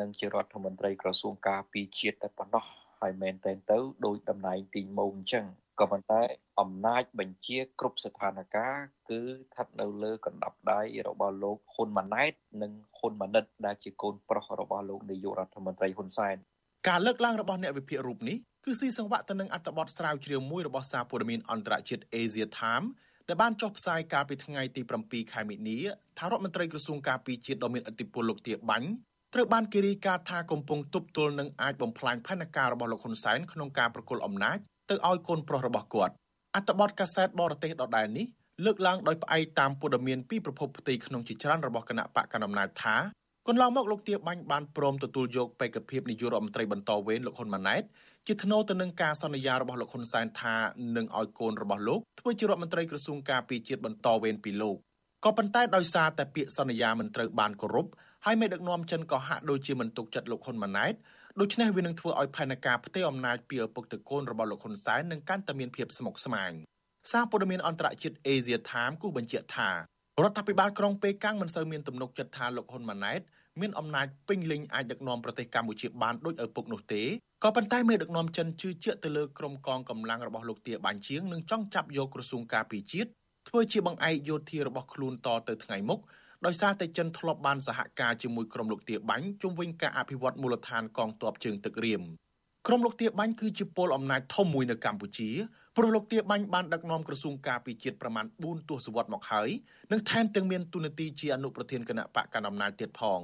[0.00, 2.64] និងជារដ្ឋមន្ត្រីក្រសួងការពារជាតិតែប៉ុណ្ណោះ
[3.00, 5.46] ហើយមែនតែនទៅដោយតំណែងទីងម៉ោងអញ្ចឹង
[5.80, 6.22] ក៏ប៉ុន្តែ
[6.60, 8.74] អំណាចបញ្ជាគ្រប់ស្ថានភាព
[9.08, 12.32] គឺស្ថិតនៅលើកណ្ដាប់ដៃរបស់លោកហ៊ុនម៉ាណែត
[12.62, 16.36] និងហ៊ុនម៉ាណិតដែលជាកូនប្រុសរបស់លោកនាយករដ្ឋមន្ត្រីហ៊ុនសែន
[16.86, 22.86] ការលើកឡើងរបស់អ្នកវិភាគរូបនេះគឺស៊ីសង្វាក់ទៅនឹងអត្ថបទស្រាវជ្រាវមួយរបស់សារព័ត៌មានអន្តរជាតិ Asia Time
[23.28, 25.78] ដែលបានចុះផ្សាយកាលពីថ្ងៃទី7ខែមិនិនា
[26.18, 28.88] ថារដ្ឋមន្ត្រីក្រសួងការពារជាតិដ៏មានឥទ្ធិពលលោកទាបាញ់
[29.34, 34.58] ត្រូវបានគេរាយការណ៍ថាកំពុងទប់ទល់នឹងអាចបំផ្លាញផែនការរបស់លោកហ៊ុនសែនក្នុងការប្រគល់អំណាច
[34.90, 36.12] ទៅឲ្យកូនប្រុសរបស់គាត់
[36.54, 38.26] អត្ថបទកាសែតបរទេសដដែលនេះ
[38.64, 42.96] លើកឡើងដោយផ្អែកតាមព័ត៌មានពីប្រភពផ្ទៃក្នុងជាច្រើនរបស់គណៈបកកណ្ដាលអំណាចថា
[43.50, 47.82] កន្លងមកលោកទាបាញ់បានព្រមទទួលយកបេក្ខភាពនាយករដ្ឋមន្ត្រីបន្តវេនលោកហ៊ុនម៉ាណែត
[48.26, 50.56] ជាថ្នូរទៅនឹងការសន្យារបស់លោកហ៊ុនសែនថា
[50.96, 54.76] នឹងឲ្យកូនរបស់លោកធ្វើជារដ្ឋមន្ត្រីក្រសួងការពារជាតិបន្តវេនពីលោក
[55.24, 57.86] ក៏ប៉ុន្តែដោយសារតែពាក្យសន្យាមិនត្រូវបានគោរព
[58.24, 60.94] ហើយមេដឹកនាំចិនក៏ហាក់ដូចជាមិនទុកចិត្តលោកហ៊ុនម៉ាណែត
[61.40, 66.52] ដូច្នេះវានឹងធ្វើឲ្យផែនការផ្ទៃអំណាចពីឪពុកទៅកូនរបស់លោកហ៊ុនសែននឹងកាន់តែមានភាពស្មុគស្មាញ
[67.10, 69.70] សារព័ត៌មានអន្តរជាតិ Asia Time គូបញ្ជាក់ថា
[70.22, 73.20] រដ្ឋាភិបាលក្រុងប៉េកាំងមិនសូវមានទំនុកចិត្តថាលោកហ៊ុនម៉ាណែត
[73.60, 77.02] មានអំណាចពេញលេញអាចដឹកនាំប្រទេសកម្ពុជាបានដូចឪពុកនោះទេ
[77.44, 83.08] ក៏ប៉ុន្តែមេដឹកនាំចិនជឿជាក់ទៅលើក្រុមកងកម្លាំងរបស់លោកទាបាញ់ជាងនឹងចង់ចាប់យកក្រសួងការពារជាតិ
[83.48, 86.00] ធ្វើជាបង្អែកយោធារបស់ខ្លួនតទៅថ្ងៃមុខ
[86.46, 92.02] ដោយសារតែចិនធ្លាប់បានសហការជាមួយក្រុមលោកទាបាញ់ជុំវិញការអភិវឌ្ឍមូលដ្ឋានកងទ័ពជើងទឹករៀម
[92.66, 95.30] ក្រុមលោកទាបាញ់គឺជាពលអំណាចធំមួយនៅកម្ពុជា
[95.76, 99.48] ព្រោះលោកទាបាញ់បានដឹកនាំក្រសួងការពារជាតិប្រមាណ4ទសវត្សរ៍មកហើយ
[99.92, 103.20] និងថែមទាំងមានទូនាទីជាអនុប្រធានគណៈបកកណ្ដាលអំណាចទៀតផង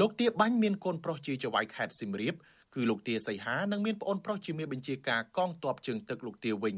[0.00, 2.34] លោកទាបាញ់មានកូនប្រុសជាចៅហ្វាយខេត្តសៀមរាប
[2.74, 6.76] គឺលោកទាសីហានិងមានប្អូនប្រុសជាមេបញ្ជាការកងទ័ពជើងទឹកលោកទាវិញ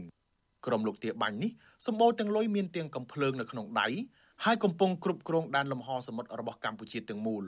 [0.67, 1.51] ក្រុមលោកទាបាញ់នេះ
[1.87, 3.89] សម្បូរទាំងលុយមានទាំងកំភ្លើងនៅក្នុងដៃ
[4.45, 7.45] ហើយកំពុងគ្រប់គ្រងដែនលំហសមុទ្ររបស់កម្ពុជាទាំងមូល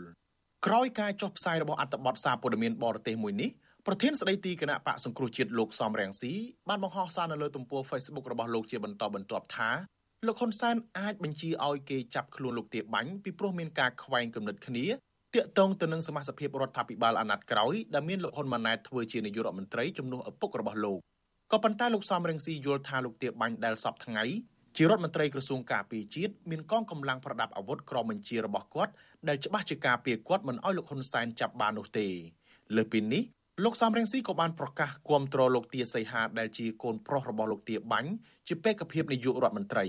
[0.67, 3.51] ក្រោយការចុះផ្សាយរបស់អត្ថបទសារព័ត៌មានបរទេសមួយនេះ
[3.87, 6.33] ប្រធានស្ដីទីគណៈបកសង្គ្រោះជាតិលោកសំរងស៊ី
[6.69, 9.71] បានបង្ហោះសារនៅលើទំព័រ Facebook របស់លោកជាបន្តបន្ទាប់ថា
[10.27, 14.87] លោកហ៊ុនសែនអាចបញ្ជាឲ្យគេចាប់ខ្លួនលោកទាបាញ់ពីព្រោះមានការខ្វែងគំនិតគ្នា
[15.35, 20.99] តាកតងទៅនឹងសមាជិកភាពរដ្ឋាភិបាលអាណត្តិក្រោយដែលមានលោកហ៊ុនម៉ាណែតធ្វើជានាយករដ្ឋមន្ត្រីជំនួសឪពុករបស់លោក
[21.53, 24.25] ក៏ប៉ុន្តែលោកសំរងស៊ីយល់ថាលោកទាបាញ់ដែលសពថ្ងៃ
[24.77, 28.93] ជារដ្ឋមន្ត្រីក្រសួងការពារជាតិមានកងកម្លាំងប្រដាប់អាវុធក្រមបញ្ជារបស់គាត់
[29.29, 32.07] ដែលច្បាស់ជាការពារគាត់មិនឲ្យលោកហ៊ុនសែនចាប់បាននោះទេ
[32.77, 33.23] លើពីនេះ
[33.65, 38.11] លោកសំរងស៊ីក៏បានប្រកាសគាំទ្រលោកទាសីហាដែលជាកូនប្រុសរបស់លោកទាបាញ់
[38.49, 39.87] ជាបេក្ខភាពនាយករដ្ឋមន្ត្រី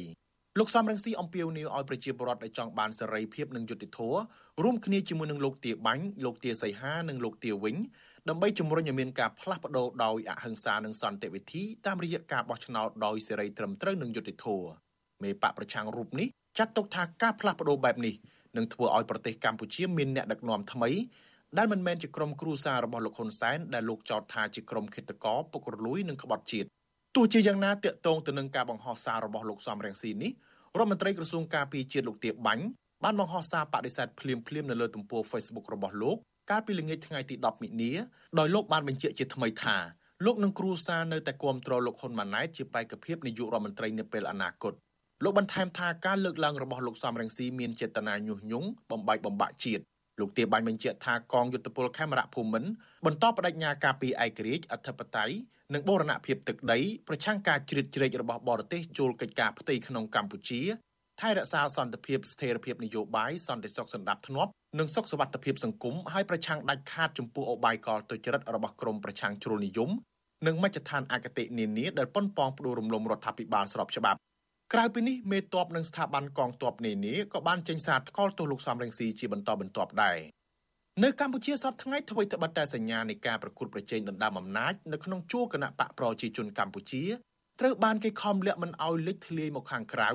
[0.59, 4.19] លោកសំរងស៊ីអំពាវនាវឲ្យប្រជាពលរដ្ឋដែលចង់បានសេរីភាពនិងយុត្តិធម៌
[4.63, 7.75] រួមគ្នាជាមួយនឹងលោកទាបាញ់លោកទាសីហានិងលោកទាវិញ
[8.29, 14.69] ដើម្បីជំរុញឲ្យមានការផ្លាស់ប្ដូរដោយអហិង្សានិងសន្តិវិធីតាមរយៈការបោះឆ្នោតដោយសេរីត្រឹមត្រូវនិងយុត្តិធម៌
[15.23, 18.15] មេបកប្រឆាំងរូបនេះចាត់ទុកថាការផ្លាស់ប្ដូរបែបនេះ
[18.57, 20.91] នឹងធ្វើឲ្យប្រទេសកម្ពុជាមានអ្នកដឹកនាំថ្មី
[21.57, 26.69] ដែលមិនមែនជាក្រុមគ្រួសាររបស់លោកហ៊ុនសែនដែលលោកចោទថាជាក្រុមឃាតករពុករលួយនិងក្បត់ជាតិ
[27.15, 30.31] ទោះជាយ៉ាងណាតាកតងទៅនឹងការបង្ហោះសាររបស់លោកសំរងស៊ីនេះ
[30.77, 32.65] រដ្ឋមន្ត្រីក្រសួងការពារជាតិលោកទាបាញ់
[33.03, 36.17] បានបង្ហោះសារបដិសេធភ្លាមភ្លាមនៅលើទំព័រ Facebook របស់លោក
[36.51, 37.91] កាលពីល្ងាចថ្ងៃទី10មិនិនា
[38.39, 39.77] ដោយលោកបានបញ្ជាក់ជាថ្មីថា
[40.25, 44.73] លោកនឹងគ្រួសារនៅតែគាំទ្រលោកហ៊ុនម៉ាណែតជាបេក្ខភាពនាយករដ្ឋមន្ត្រីនាពេលអនាគត
[45.23, 49.83] លោកបន្ថែមថាការលើកឡើងរបស់លោកសំរងស៊ីមានចេតនាញុះញង់បំបែកបំបាក់ជាតិ
[50.19, 52.69] លោកទាបាញ់បញ្ជាក់ថាកងយុទ្ធពលខេមរៈភូមិន្ទ
[53.05, 55.35] បន្តបដិញ្ញាការពីឯករាជ្យអធិបតេយ្យ
[55.73, 60.61] និងបូរណភាពទឹកដីប្រឆាំងការជ្រៀតជ្រែករបស់បរទេសចូលកិច្ចការផ្ទៃក្នុងកម្ពុជា
[61.21, 64.47] ថែរក្សាសន្តិភាពស្ថិរភាពនយោបាយសន្តិសុខសន្តិភាព
[64.79, 69.89] និងសុខសុវត្ថិភាពសង្គមឲ្យប្រឆាំងដាច់ខាតចំពោះអបាយកលទុច្ចរិតរបស់ក្រមប្រឆាំងជ្រុលនិយម
[70.47, 74.19] និងមជ្ឈដ្ឋានអគតិនានាដែលប៉ុនប៉ងផ្ដួលរំលំរដ្ឋាភិបាលស្របច្បាប់
[74.73, 80.17] ក្រៅពីនេះមេតបនិងស្ថាប័នកងទ័ពនានាក៏បានចេញសារថ្កោលទោសលោកសំរងស៊ីជាបន្តបន្ទាប់ដែរ
[81.03, 87.03] នៅកម្ពុជាសប្តាហ៍ថ្ងៃអ្វីត្បិតតែសញ្ញានៃការប្រកួតប្រជែងដណ្ដើមអំណាចនៅក្នុងជួរគណៈបកប្រជាជនកម្ពុជា
[87.59, 90.09] ត្រូវបានគេខំលាក់មិនអោយលេចធ្លាយមកខាងក្រៅ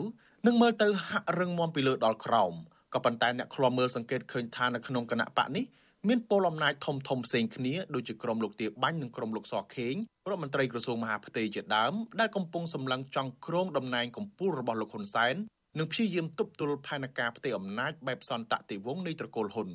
[0.47, 2.55] និងមើលទៅហាក់រឹងមាំពីលើដល់ក្រោម
[2.95, 5.65] ក៏ប៉ុន្តែអ្នកខ្លាំមើលសង្កេតឃើញថានៅក្នុងគណៈបកនេះ
[6.09, 9.95] មានពលអំណាចធំធំផ្សេងគ្នាដូចជាក្រុមលោកទាបាញ់និងក្រុមលោកសខេង
[10.29, 15.35] រដ្ឋមន្ត្រីក្រសួងមហាផ្ទៃជាដើមដែលកំពុងសម្លឹងចង់គ្រងតំណែងកម្ពុជារបស់លោកហ៊ុនសែន
[15.79, 19.71] និងព្យាយាមទប់ទល់ផែនការផ្ទៃអំណាចបែបសន្តតិវង្សនៃត្រកូលហ៊ុន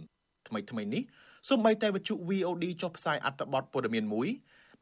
[0.47, 1.03] ថ្មីថ្មីនេះ
[1.49, 4.27] សូម្បីតែវិទ្យុ VOD ចុះផ្សាយអត្ថបទព័ត៌មានមួយ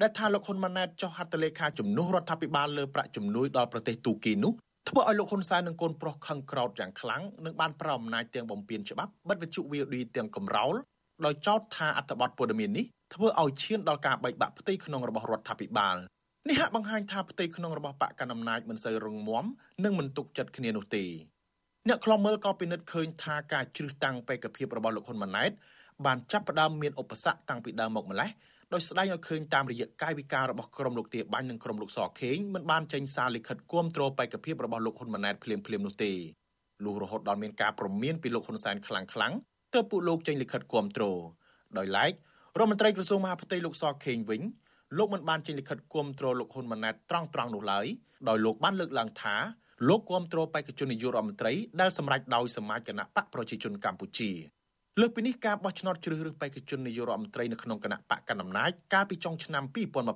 [0.01, 4.53] ដែលថាលោកហ៊ុនម៉ាណែតចុះហត្ថលេខាជំនួសរដ្ឋាភិបាលលើប្រាក់ជំនួយដល់ប្រទេសទូគីនោះ
[4.89, 10.75] ធ្វើឲ្យលោកហ៊ុនសែននិងកូនប្រុសខឹងក្រោធយ៉ាងខ្លាំងនិងបានប្រោសអំណាចទាំងបំពេញច្បាប់បិទវិទ្យុ VOD ទាំងកំរោល
[11.25, 15.95] ដោយចោទថាអត្ថបទព័ត៌មាននេះធ្វើឲ្យឈានដល់ការបែកបាក់ផ្ទៃក្នុងរបស់រដ្ឋាភិបាល
[16.49, 19.45] នេះហាក់បង្ហាញថាផ្ទៃក្នុងរបស់បកកណ្ដាលអំណាចមិនសូវរឹងមាំ
[19.83, 21.05] និងមិនទុកចិត្តគ្នានោះទេ
[21.89, 25.51] អ្នកខ្លំមើលក៏ពិនិត្យឃើញថាការជ្រឹះតាំងបេក្ខភាពរបស់លោកហ៊ុនម៉ាណែត
[26.05, 28.29] បានចាប់ផ្ដើមមានឧបសគ្គតាំងពីដើមមកម្លេះ
[28.73, 36.11] ដោយស្ដែងឲ្យឃើញតាមរយៈកាយវិការរបស់ក្រុមលោកទាបាញ់និងក្រុមលោកសខេងមិនបានចេញសារលិខិតគាំទ្របេក្ខភាពរបស់លោកហ៊ុនម៉ាណែតភ្លាមៗនោះទេ
[36.85, 39.37] លុះរហូតដល់មានការប្រមានពីលោកហ៊ុនសែនខ្លាំងៗ
[39.73, 41.03] ទើបពួកលោកចេញលិខិតគាំទ្រ
[41.77, 42.11] ដោយឡែក
[42.57, 44.41] រដ្ឋមន្ត្រីក្រសួងមហាផ្ទៃលោកសខេងវិញ
[44.97, 47.85] លោកមិនបានចេញលិខិតគាំទ្រលោកហ៊ុនម៉ាណែតត្រង់ត្រង់នោះឡើយ
[48.27, 49.35] ដោយលោកបានលើកឡើងថា
[49.87, 54.31] លោកគាំទ្របេក្ខជននាយករដ្ឋមន្ត្រីដែលសម្រេចដោយសមាជគណៈបកប្រជាជនកម្ពុជា
[54.99, 59.63] លើកពីនេះការបោះឆ្នោតជ្រើសរើសបេក្ខជននាយករដ្ឋមន្ត្រីនៅក្នុងគណៈបកកណ្ដាលអំណាចកាលពីចុងឆ្នាំ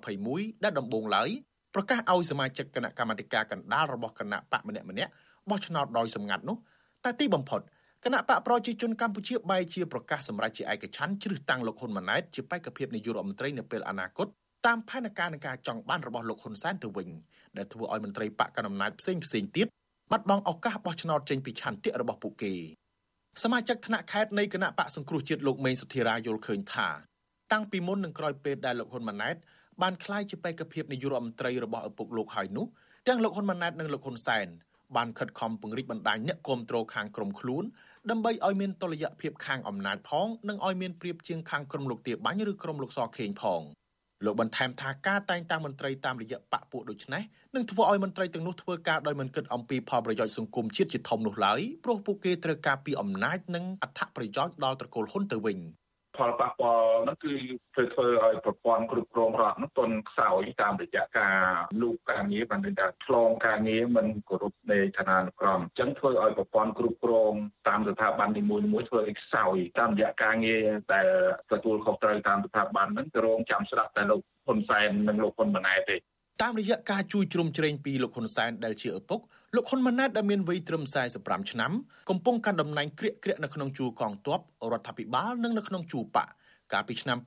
[0.05, 1.29] 2021ដែលដំបូងឡើយ
[1.75, 5.11] ប្រកាសឲ្យសមាជិកគណៈកម្មាធិការកណ្ដាលរបស់គណៈបកម្នាក់ម្នាក់
[5.49, 6.57] បោះឆ្នោតដោយសម្ងាត់នោះ
[7.03, 7.61] តែទីបំផុត
[8.05, 14.27] គណៈបកប្រជាជនកម្ពុជាបែរជាប្រកាសសម្រេចជាឯកច្ឆន្ទជ្រើសតាំងលោកហ៊ុនម៉ាណែតជាបេក្ខភាពនាយករដ្ឋមន្ត្រីនៅពេលអនាគត
[14.65, 17.09] តាមផែនការនៃការចង់បានរបស់លោកហ៊ុនសែនទៅវិញ
[17.57, 19.67] ដែលធ្វើឲ្យមន្ត្រីបកកណ្ដាលអំណាចផ្សេងផ្សេងទៀត
[20.11, 22.53] បាត់បង់ឱកាសបោះឆ្នោតចេញពីឆន្ទៈរបស់ពួកគេ
[23.43, 26.87] សមាជិកថ្នាក់ខេត្តនៃគណៈបកសង្គ្រោះជាតិលោកមេងសុធិរាយល់ឃើញថា
[27.51, 29.35] តាំងពីមុននឹងក្រោយពេលដែលលោកហ៊ុនម៉ាណែត
[29.81, 32.65] បានក្លាយជាបេក្ខភាពនាយករដ្ឋមន្ត្រីរបស់ឪពុកលោកហើយនោះ
[33.07, 34.47] ទាំងលោកហ៊ុនម៉ាណែតនិងលោកហ៊ុនសែន
[34.95, 37.63] បានខិតខំពង្រីកបណ្ដាញអ្នកគ្រប់គ្រងខាងក្រមខ្លួន
[38.09, 43.61] ដើម្បីឲ្យមានតុល្យភាពខាងអំណាចផងនិងឲ្យមានប្រៀបជាងខាងក្រមលោកទាបាញ់ឬក្រមលោកសខេងផង
[44.25, 47.23] លោកបន្ថែមថាការតែងតាំងមន្ត្រីតាមរយៈបកពួកដូចនេះ
[47.55, 55.57] នឹងធ្វើឲ្យមន្ត្រីទាំងនោះធ្វើការដោយមិនគិតអំពីផលប្រយោជន៍សង្គមជាតិជាធំនោះឡើយព្រោះពួកគេត្រូវការពីអំណាចនិងអត្ថប្រយោជន៍ដល់ត្រកូលហ៊ុនទៅវិញ។
[56.17, 57.33] ផលប៉ះពាល់ហ្នឹងគឺ
[57.73, 61.37] ធ្វើធ្វើឲ្យប្រព័ន្ធគ្រប់គ្រងរដ្ឋហ្នឹងទន់ខ្សោយតាមរយៈការ
[61.81, 67.33] លូកការងារបានន័យថាឆ្លងការងារមិនគោរពនៃឋានានុក្រមអញ្ចឹងធ្វើឲ្យប្រព័ន្ធគ្រប់គ្រង
[67.67, 70.63] តាមស្ថាប័ននីមួយៗធ្វើឲ្យខ្សោយតាមរយៈការងារ
[70.93, 71.07] ដែល
[71.51, 75.97] ទទួលខុសត្រូវតាមស្ថាប័នហ្នឹងទៅរងចាំស្ដាប់តែលោកហ៊ុនសែននិងលោកហ៊ុនម៉ាណែតទេ
[76.43, 79.19] តាមរយៈការជួយជ្រោមជ្រែងពីលោកហ៊ុនសែនដែលជាឪពុក
[79.55, 80.83] លោកហ៊ុនម៉ាណែតដែលមានវ័យត្រឹម
[81.17, 81.71] 45ឆ្នាំ
[82.09, 84.39] កំពុងកាន់តំណែងក្រាកក្រាកនៅក្នុងជួរកងទ័ព
[84.71, 86.27] រដ្ឋាភិបាលនិងនៅក្នុងជួរបក
[86.73, 87.17] កាលពីឆ្នាំ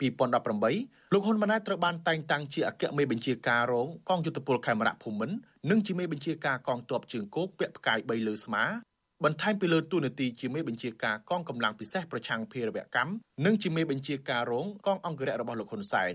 [0.52, 5.36] 2018លោកហ៊ុនម៉ាណែតត្រូវបានតែងតាំងជាអគ្គមេបញ្ជាការរងកងយុទ្ធពលខេមរៈភូមិន្ទ
[5.70, 8.64] និងជាមេបញ្ជាការកងទ័ពជើងគោកពាក់ផ្កាយ3លើស្មា
[9.24, 13.12] បន្ថែមពីលើទូនាទីជាមេបញ្ជាការកងកម្លាំងពិសេសប្រឆាំងភេរវកម្ម
[13.44, 16.14] និងជាមេបញ្ជាការរងកងអង្គរៈរបស់លោកហ៊ុនសែន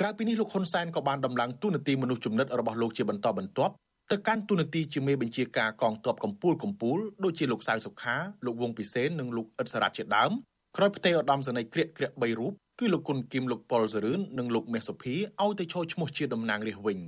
[0.00, 3.74] ក្រៅពីនេះលោកហ៊ុនសែនក៏បានដំឡើងទូនាទីមនុស្សជំនិតរបស់លោកជាបន្តបន្ទាប់
[4.12, 10.30] ទៅកាន់ទូនាទីជាមេបញ្ជាការកងទ័ពកម្ពុជាកម្ពុជាដូចជាលោកសៅសុខាលោកវងពិសេននិងលោកអ៊ិតសារ៉ាត់ជាដើម
[10.76, 16.98] ក្រោយផ្ទេរឧត្តមសេនីយ៍ក្រាកក្រាក3រូបគឺលោកគុណគឹមលោកប៉ុលសរឿននិងលោកមាសសុភីឲ្យទៅចូលឈ្មោះជាតំណាងរាស្ត្រវិញ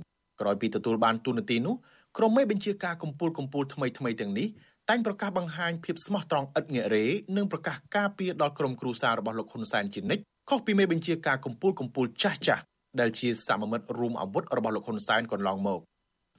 [0.41, 1.75] ក្រោយពីទទួលបានទូនាទីនោះ
[2.17, 4.47] ក្រុមមេបញ្ជាការកម្ពុជាកម្ពុជាថ្មីថ្មីទាំងនេះ
[4.89, 7.05] តែងប្រកាសបង្ហាញភាពស្មោះត្រង់ឥតងាករេ
[7.37, 12.63] និងប្រកាសការពារដល់ក្រុមគ្រួសាររបស់លោកហ៊ុនសែនជានិច្ចខុសពីមេបញ្ជាការកម្ពុជាកម្ពុជាចាស់ចាស់
[12.99, 15.81] ដែលជាសមមិត្តរួមអាវុធរបស់លោកហ៊ុនសែនកន្លងមក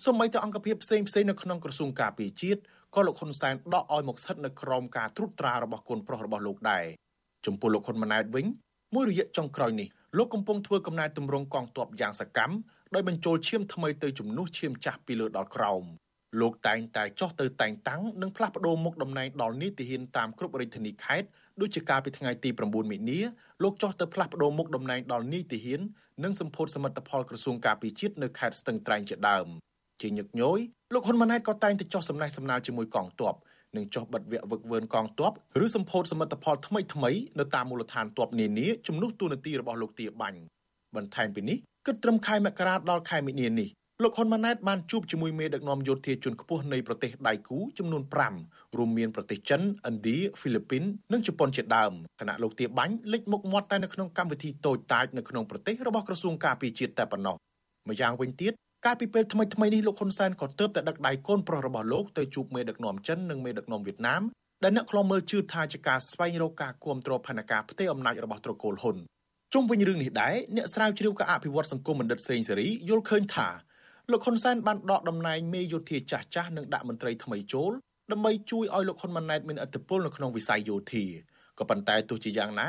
[0.04, 2.60] សូម្បីតែអង្គភាពផ្សេងផ្សេងនៅក្នុងក្រសួងការពារជាតិ
[2.94, 6.84] ក៏លោកហ៊ុនសែនដកឲ្យមកស្ថិតនៅក្រោមការត្រួតត្រារបស់កូនប្រុសរបស់លោកដែរ
[7.46, 8.46] ចំពោះលោកហ៊ុនម៉ាណែតវិញ
[8.94, 9.88] មួយរយៈចុងក្រោយនេះ
[10.18, 12.54] លោកកំពុងធ្វើកំណែទម្រង់កងទ័ពយ៉ាងសកម្ម
[12.94, 15.84] ដោយបញ្ចូលឈាមថ្មីទៅជំនួសឈាមចាស់ពីលើដល់ក្រោម
[16.40, 21.28] លោកតែងតែចោះទៅតែងតាំងនិងផ្លាស់ប្ដូរមុខតំណែងដល់នីតិហ៊ានតាមគ្រប់រាជធានីខេត្ត
[21.60, 23.20] ដូចជាកាលពីថ្ងៃទី9មិនិនា
[23.62, 25.80] លោកចោះទៅផ្លាស់ប្ដូរមុខតំណែងដល់នីតិហ៊ាន
[26.24, 29.48] និងសម្ពោធសមិទ្ធផលក្រសួងការពារជាតិនៅខេត្តស្ទឹងត្រែងជាដើម
[30.00, 30.60] ជាញឹកញយ
[30.94, 33.34] លោកហ៊ុនម៉ាណែតក៏តែងតែចោះសំណេះសំណាលជាមួយកងទ័ព
[33.76, 35.32] និងចុះបិទវគ្គវឹកវើនកងទ័ព
[35.64, 40.40] ឬសម្ពោធសមិទ្ធផលថ្មីថ្មីនៅតាមមូលដ្ឋានទ័ពនានាជំនួសទូនាទីរបស់លោកទាបាញ់
[40.96, 43.68] បន្ថែមពីនេះគិតត្រឹមខែមករាដល់ខែមិនិនានេះ
[44.02, 48.02] លោកហ៊ុនម៉ាណែតបានជួបជាមួយមេដឹកនាំយោធាជាន់ខ្ពស់នៃប្រទេសដៃគូចំនួន
[48.40, 50.82] 5រួមមានប្រទេសចិនឥណ្ឌាហ្វីលីពីន
[51.12, 57.36] និងជប៉ុនជាដើមគណៈលោកទាបាញ់លេចមុខមាត់តែនៅក្នុងកម្មវិធីតូចតាចនៅក្នុងប្រទេសរបស់ក្រសួងការពារជាតិតែប៉ុណ្ណោះ
[57.88, 58.52] ម្យ៉ាងវិញទៀត
[58.86, 64.22] កាលពីពេលថ្មីថ្មីនេះលោកហ៊ុនសែនក៏ទើបតែដឹកដៃកូនប្រុសរបស់លោកទៅជួបមេដឹកនាំចិននិងមេដឹកនាំវៀតណាម
[64.64, 68.96] ដែលអ្នកខ្លំមើលជឿថាជាការស្វែងរកការគ្រប់គ្រងផែនការផ្ទៃអំណាចរបស់ត្រកូលហ៊ុន
[69.54, 73.48] ជុំវិញរឿងនេះដែរអ្នកស្រាវជ្រាវការអភិវឌ្ឍសង្គមបណ្ឌិតសេងសេរីយល់ឃើញថា
[74.10, 77.72] លោកហ៊ុនសែនបានដកតំណែងមេយោធាចាស់ចាស់និងដាក់មន្ត្រីថ្មីចូល
[78.12, 81.04] ដើម្បីជួយឲ្យលោកហ៊ុនម៉ាណែតមានឥទ្ធិពលនៅក្នុងវិស័យយោធា
[81.58, 82.68] ក៏ប៉ុន្តែទោះជាយ៉ាងណា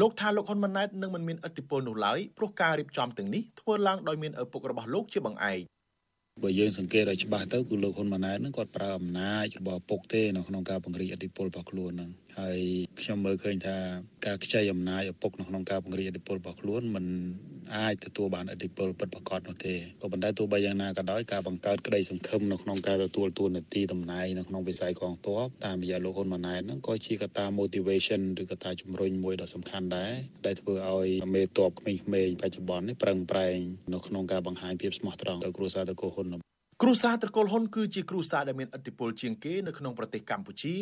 [0.00, 5.60] លោកថាលោកហ៊ុនម៉ាណែតនឹងមិនមានឥទ្ធិពលនោះឡើយព្រោះការរៀបចំទាំងនេះធ្វើឡើងដោយមានឪពុករបស់លោកជាបង្អែក
[6.42, 12.58] បើយើងសង្កេតឲ្យច្បាស់ទៅគឺលោកហ៊ុនម៉ាណែតនឹងគាត់ប្រើអំណាចរបស់ពុកទេនៅក្នុងការពង្រីកអធិបុលរបស់ខ្លួននឹង ហើយ
[13.00, 13.76] ខ្ញុំមើលឃើញថា
[14.26, 17.04] ការខ្ចីអំណាចឪពុកនៅក្នុងការពង្រីកអធិបុលរបស់ខ្លួនมัน
[17.76, 30.12] អាចទទួលបានអធិបុលពិតប្រាកដនោះទេក៏ប៉ុន្តែទោះបីយ៉ាងណាក៏ដោយការបង្កើតក្តីសង្ឃឹមនៅក្នុងការទទួលតួនាទីតំណែងនៅក្នុងវិស័យកងទ័ពតាមរយៈលោកហ៊ុនម៉ាណែតហ្នឹងក៏ជាកត្តា motivation ឬកត្តាជំរុញមួយដ៏សំខាន់ដែរ
[30.46, 33.56] ដែលធ្វើឲ្យមេទ័ពក្មេងៗបច្ចុប្បន្ននេះប្រឹងប្រែង
[33.92, 36.28] នៅក្នុងការបង្ហាញភាពស្មោះត្រង់ទៅគ្រួសារតកូហ៊ុន
[36.82, 40.74] គ្រួសារត្រកូលហ៊ុនគឺជាគ្រួសារដែលមានឥទ្ធិពលជាងគេនៅក្នុងប្រទេសកម្ពុជា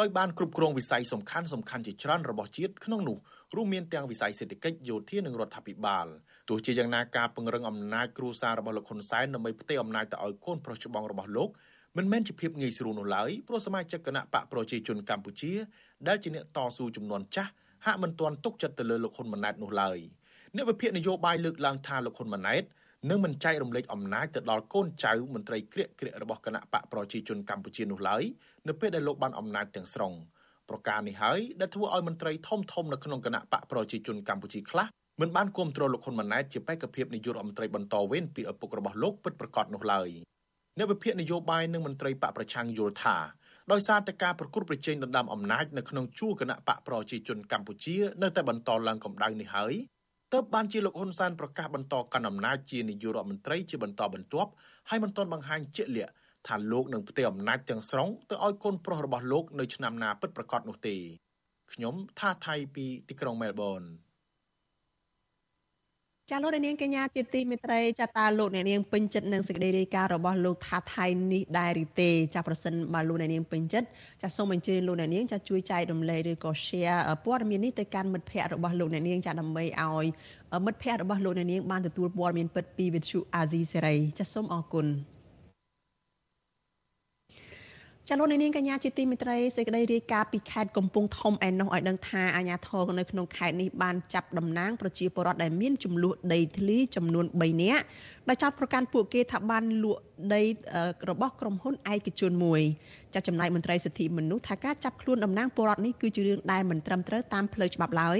[0.00, 3.16] ដោយបានគ្រប់គ្រងវិស័យសំខាន់សំខាន់ជាច្រើនរបស់ជាតិក្នុងនោះ
[3.56, 6.06] រួមមានទាំងវិស័យសេដ្ឋកិច្ចយោធានិងរដ្ឋាភិបាល
[6.48, 11.48] ទោះជាយ៉ាងណាការពង្រឹងអំណាចគ្រួសាររបស់លោកហ៊ុនសែនដើម្បីផ្ទេរអំណាចទៅឲ្យកូនប្រុសច្បងរបស់លោក
[11.96, 15.52] មិនមែនជាភាពងាយស្រួលនោះឡើយព្រោះសមាជិកគណៈបកប្រជាជនកម្ពុជា
[16.08, 17.52] ដែលជាអ្នកតស៊ូចំនួនចាស់
[17.86, 19.98] ហាក់មិនទាន់ទុកចិត្តទៅលើលោកហ៊ុនម៉ាណែតនោះឡើយ
[20.56, 22.64] អ្នកវិភាគនយោបាយលើកឡើងថាលោកហ៊ុនម៉ាណែត
[23.10, 28.22] នឹងមិនចែករំលែកអំណាចទៅដល់កូនចៅមន្ត្រីក្រាកក្រាករបស់គណៈបកប្រជាជនកម្ពុជានោះឡើយ
[28.68, 30.12] នៅពេលដែលលោកបានអំណាចទាំងស្រុង
[30.68, 34.86] ប្រការនេះហើយដែលធ្វើឲ្យមន្ត្រីធំធំនៅក្នុងគណៈបកប្រជាជនកម្ពុជាខ្លះ
[35.20, 40.08] មិនបានគ្រប់គ្រងលោកហ៊ុនម៉ាណែតជាបេក្ខភាពនាយករដ្ឋមន្ត្រីបន្តវេនពីឪពុករបស់លោកពិតប្រាកដនោះឡើយ
[40.78, 43.16] អ្នកវិភាគនយោបាយនិងមន្ត្រីបកប្រឆាំងយល់ថា
[43.72, 49.74] ដោយសារតែការប្រគល់ប្រជែងដណ្ដើមអំណាចនៅក្នុងជួរគណៈបកប្រជាជនកម្ពុជា នៅតែបន្តឡើងកម្ដៅនេះហើយ
[50.32, 54.50] ទើបបានជាលោកហ៊ុនសែនប្រកាសបន្តកាន់អំណាចជានាយករដ្ឋមន្ត្រីជាបន្តបន្ទាប់
[54.88, 56.12] ហើយមិនទាន់បង្ហាញជាក់លាក់
[56.46, 60.96] ថាលោកនឹងផ្ទេរអំណាចទាំងស្រុងទៅឲ្យកូនប្រុសរបស់លោកនៅឆ្នាំណាពិតប្រាកដនោះទេ
[61.72, 63.82] ខ្ញុំថាថៃពីទីក្រុងមែលប៊ន
[66.34, 73.86] ចាលោកនាងកញ្ញាជាទីមេត្រីចាតាលោកអ្នកនាងពេញចិត្តនឹងសេចក្តីរាយការណ៍របស់លោកថាថៃនេះដែរឬទេចាប្រសិនបើលោកអ្នកនាងពេញចិត្ត
[74.22, 80.06] ចាសូមអញ្ជើញលោកអ្នកនាងចាជួយចែករំលែកឬក៏ share ព័ត៌មាននេះទៅកាន់មិត្តភ័ក្តិរបស់លោកអ្នកនាងចាដើម្បីឲ្យ
[80.64, 84.86] មិត្តភ័ក្តិរបស់លោកអ្នកនាងបានទទួលព័ត៌មានពិតពីវិទ្យុអាស៊ីសេរីចាសូមអរគុណ
[88.08, 97.82] ចលនានាងកញ្ញាជាទីមិត្តរីសេចក្តីរាយការណ៍ពីខេត្តកំពង់ធំឯណោះឲ្យដឹងថាអាជ្ញាធរនៅក្នុងខេត្តនេះបានចាប់តំណាងប្រជាពលរដ្ឋដែលមានចំនួនដីធ្លីចំនួន3នាក់
[98.28, 100.02] ដែលចោទប្រកាន់ពួកគេថាបានលក់
[100.34, 100.42] ដី
[101.10, 102.62] របស់ក្រុមហ៊ុនឯកជនមួយ
[103.14, 108.18] ចាត់ចំណែកមន្ត្រីសិទ្ធិមនុស្សថាការចាប់ខ្លួនតំណាងពលរដ្ឋនេះគឺជារឿងដែលមិនត្រឹមត្រូវតាមផ្លូវច្បាប់ឡើយ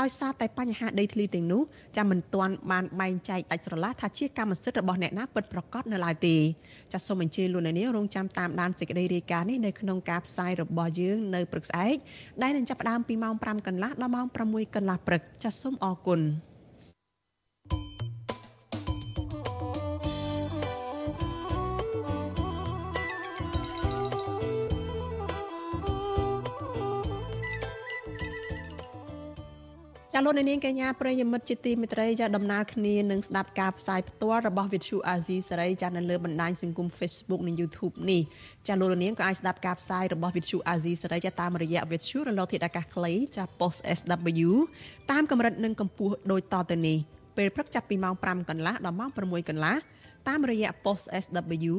[0.00, 1.62] ដោយសារតែបញ្ហាដីធ្លីទាំងនោះ
[1.96, 6.36] ចាំមិនទាន់បានបែងចែកដាច់ស្រឡះថាជាកម្មសិទ្ធិរបស់អ្នកណាពិតប្រាកដនៅឡើយទេ
[6.92, 11.96] ចាសសូមអញ្ជើញលោកអ្នកនាងរងចាំតាមដានសេចក្តីរាយការណ៍នេះនៅក្នុងការផ្សាយរបស់យើងនៅព្រឹកស្អែក
[12.42, 16.20] ដែលនឹងចាប់ផ្ដើមពីម៉ោង5កន្លះដល់ម៉ោង6កន្លះព្រឹកចាសសូមអរគុណ
[30.18, 38.22] ចាលោកនាងកញ្ញាប្រិយមិត្តជាទីមេត្រីចាដំណើរគ្នានឹងស្ដាប់ការផ្សាយផ្ទាល់របស់វិទ្យុអាស៊ីសេរីចានៅលើបណ្ដាញសង្គម Facebook និង YouTube នេះ
[38.68, 44.50] ចាលោកនាងក៏អាចស្ដាប់ការផ្សាយរបស់វិទ្យុអាស៊ីសេរីចាតាមរយៈវិទ្យុរលកធាតុអាកាសខ្លីចា Post SW
[45.10, 46.98] តាមកម្រិតនិងកម្ពស់ដូចតទៅនេះ
[47.36, 49.76] ពេលព្រឹកចាប់ពីម៉ោង5កន្លះដល់ម៉ោង6កន្លះ
[50.28, 51.74] តាមរយៈ Post SW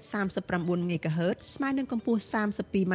[0.00, 2.94] 9.39 MHz ស្មើនឹងកម្ពស់ 32m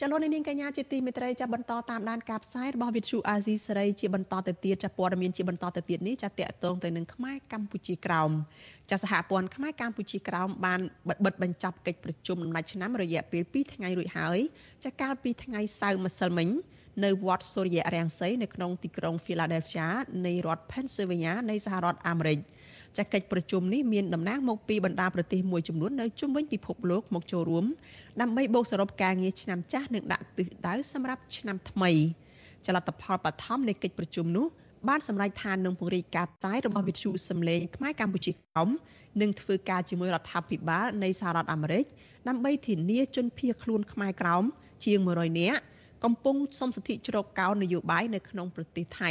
[0.00, 8.30] ចលនានាងកញ្ញាជាទីមេត្រីចាប់បន្តតាមដានការផ្សាយរបស់វិទ្យុអាស៊ីសេរីជាបន្តទៅទៀតចាព័ត៌មានជាបន្តទៅទៀតនេះចាតកតងទៅនឹងខ្មែរកម្ពុជាក្រោម
[8.90, 10.80] ចាសហព័ន្ធខ្មែរកម្ពុជាក្រោមបាន
[11.24, 14.38] បិទបញ្ចប់កិច្ចប្រជុំដំណាច់ឆ្នាំរយៈពេល2ថ្ងៃរួចហើយ
[14.84, 16.48] ចាកាលពីថ្ងៃសៅរ៍ម្សិលមិញ
[17.04, 19.86] នៅវត្តសូរ្យរាំងសីនៅក្នុងទីក្រុង Philadelphia
[20.26, 22.38] នៃរដ្ឋ Pennsylvania នៃសហរដ្ឋអាមេរិក
[22.96, 27.64] ចាកិច្ចប្រជុំនេះមានតំណាងមកពីបណ្ដាប្រទេសមួយចំនួននៅជុំវិញពិភពលោកមកចូលរួម
[28.20, 31.90] ដើម្បីបូកសរុបការងារឆ្នាំចាស់និងដាក់ទិសដៅសម្រាប់ឆ្នាំថ្មី
[32.66, 34.46] ចលនាផលបឋមនៃកិច្ចប្រជុំនោះ
[34.88, 38.68] បានសម្រេចថានឹងពង្រីកការផ្សាយរបស់វិទ្យុសំឡេងខ្មែរកម្ពុជាក្រោម
[39.20, 41.84] និងធ្វើការជាមួយរដ្ឋាភិបាលនៃសហរដ្ឋអាមេរិក
[42.28, 44.44] ដើម្បីធានាជនភៀសខ្លួនខ្មែរក្រោម
[44.84, 45.60] ជាង100នាក់
[46.04, 49.10] កំពុងសុំសិទ្ធិជ្រកកោននយោបាយនៅក្នុងប្រទេសថៃ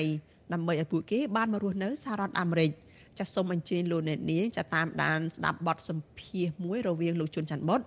[0.54, 2.72] ដើម្បីឲ្យពួកគេបានមករស់នៅសហរដ្ឋអាមេរិក
[3.20, 7.82] ចាសសូមអញ្ជើញលោកអ្នកនាងចាតាមដានស្ដាប់បទសម្ភាសន៍មួយរវាងលោកជុនច័ន្ទបុត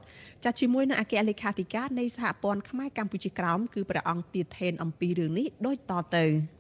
[0.45, 6.27] ចាជាមួយនឹងអគ្គលេខាធិការនៃសហព័ន្ធខ្មែរកម្ពុជាក្រោមគឺព្រះអង្គទាថេនអំពីរឿងនេះដូចតទៅ។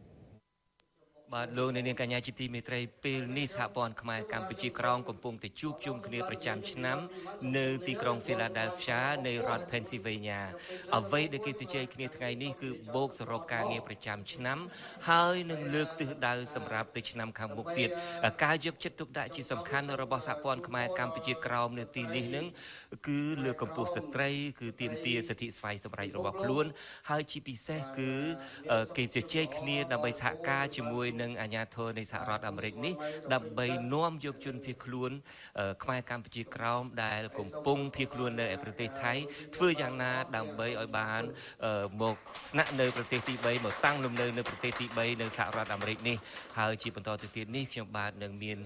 [1.34, 6.98] បាទលោកអ្នកនាងកញ្ញាជាទីមេត្រីពេលនេះសហព័ន្ធខ្មែរកម្ពុជាក្រោមកំពុងតែជួបជុំគ្នាប្រចាំឆ្នាំ
[7.56, 10.40] នៅទីក្រុង Philadelphia នៃរដ្ឋ Pennsylvania
[10.96, 14.58] អ្វីដែលគេជជែកគ្នាថ្ងៃនេះគឺបូកសរុបការងារប្រចាំឆ្នាំ
[15.08, 17.90] ហើយនឹងលើកទិសដៅសម្រាប់ទៅឆ្នាំខាងមុខទៀត
[18.44, 22.46] ការយកចិត្តទុកដាក់ជាសំខាន់របស់សហព័ន្ធខ្មែរកម្ពុជាក្រោមនៅទីនេះនឹង
[23.06, 24.30] គឺលើកកម្ពស់ស្ត្រី
[24.60, 26.66] គឺទាមទារសិទ្ធិស្វ័យសម្រេចរបស់ខ្លួន
[27.10, 28.12] ហើយជាពិសេសគឺ
[28.96, 32.94] គេជជែកគ្នាដើម្បីសហការជាមួយនឹងអាជ្ញាធរនៃសហរដ្ឋអាមេរិកនេះ
[33.34, 35.10] ដើម្បីនាំយកជនភៀសខ្លួន
[35.82, 39.12] ខ្មែរកម្ពុជាក្រោមដែលកំពុងភៀសខ្លួននៅឯប្រទេសថៃ
[39.56, 41.22] ធ្វើយ៉ាងណាដើម្បីឲ្យបាន
[42.02, 42.14] មក
[42.50, 46.16] ស្នាក់នៅប្រទេសទី3មកតាំងលំនៅនៅប្រទេសទី3នៅសហរដ្ឋអាមេរិកនេះ
[46.58, 48.58] ហើយជាបន្តទៅទៀតនេះខ្ញុំបាទនឹងមាន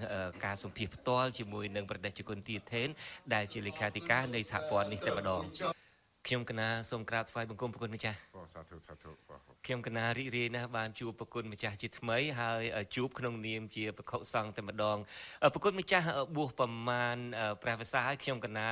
[0.45, 2.87] ការសម្ភាសផ្ទាល់ជាមួយនឹងប្រទេសជគុណទីថេន
[3.33, 5.43] ដែលជាលេខាធិការនៃសហព័ន្ធនេះតែម្ដង
[6.27, 8.17] ខ្ញុំកណាសូមក្រាបថ្វាយបង្គំប្រគុណម្ចាស់
[8.53, 9.11] សាធុសាធុ
[9.65, 12.63] ខ្ញុំកណារីករាយណាស់បានជួបប្រគុណម្ចាស់ជាថ្មីហើយ
[12.95, 14.97] ជួបក្នុងនាមជាបខុសង្ឃតែម្ដង
[15.53, 16.05] ប្រគុណម្ចាស់
[16.35, 17.17] បួសប្រមាណ
[17.63, 18.67] ព្រះវសាហើយខ្ញុំកណា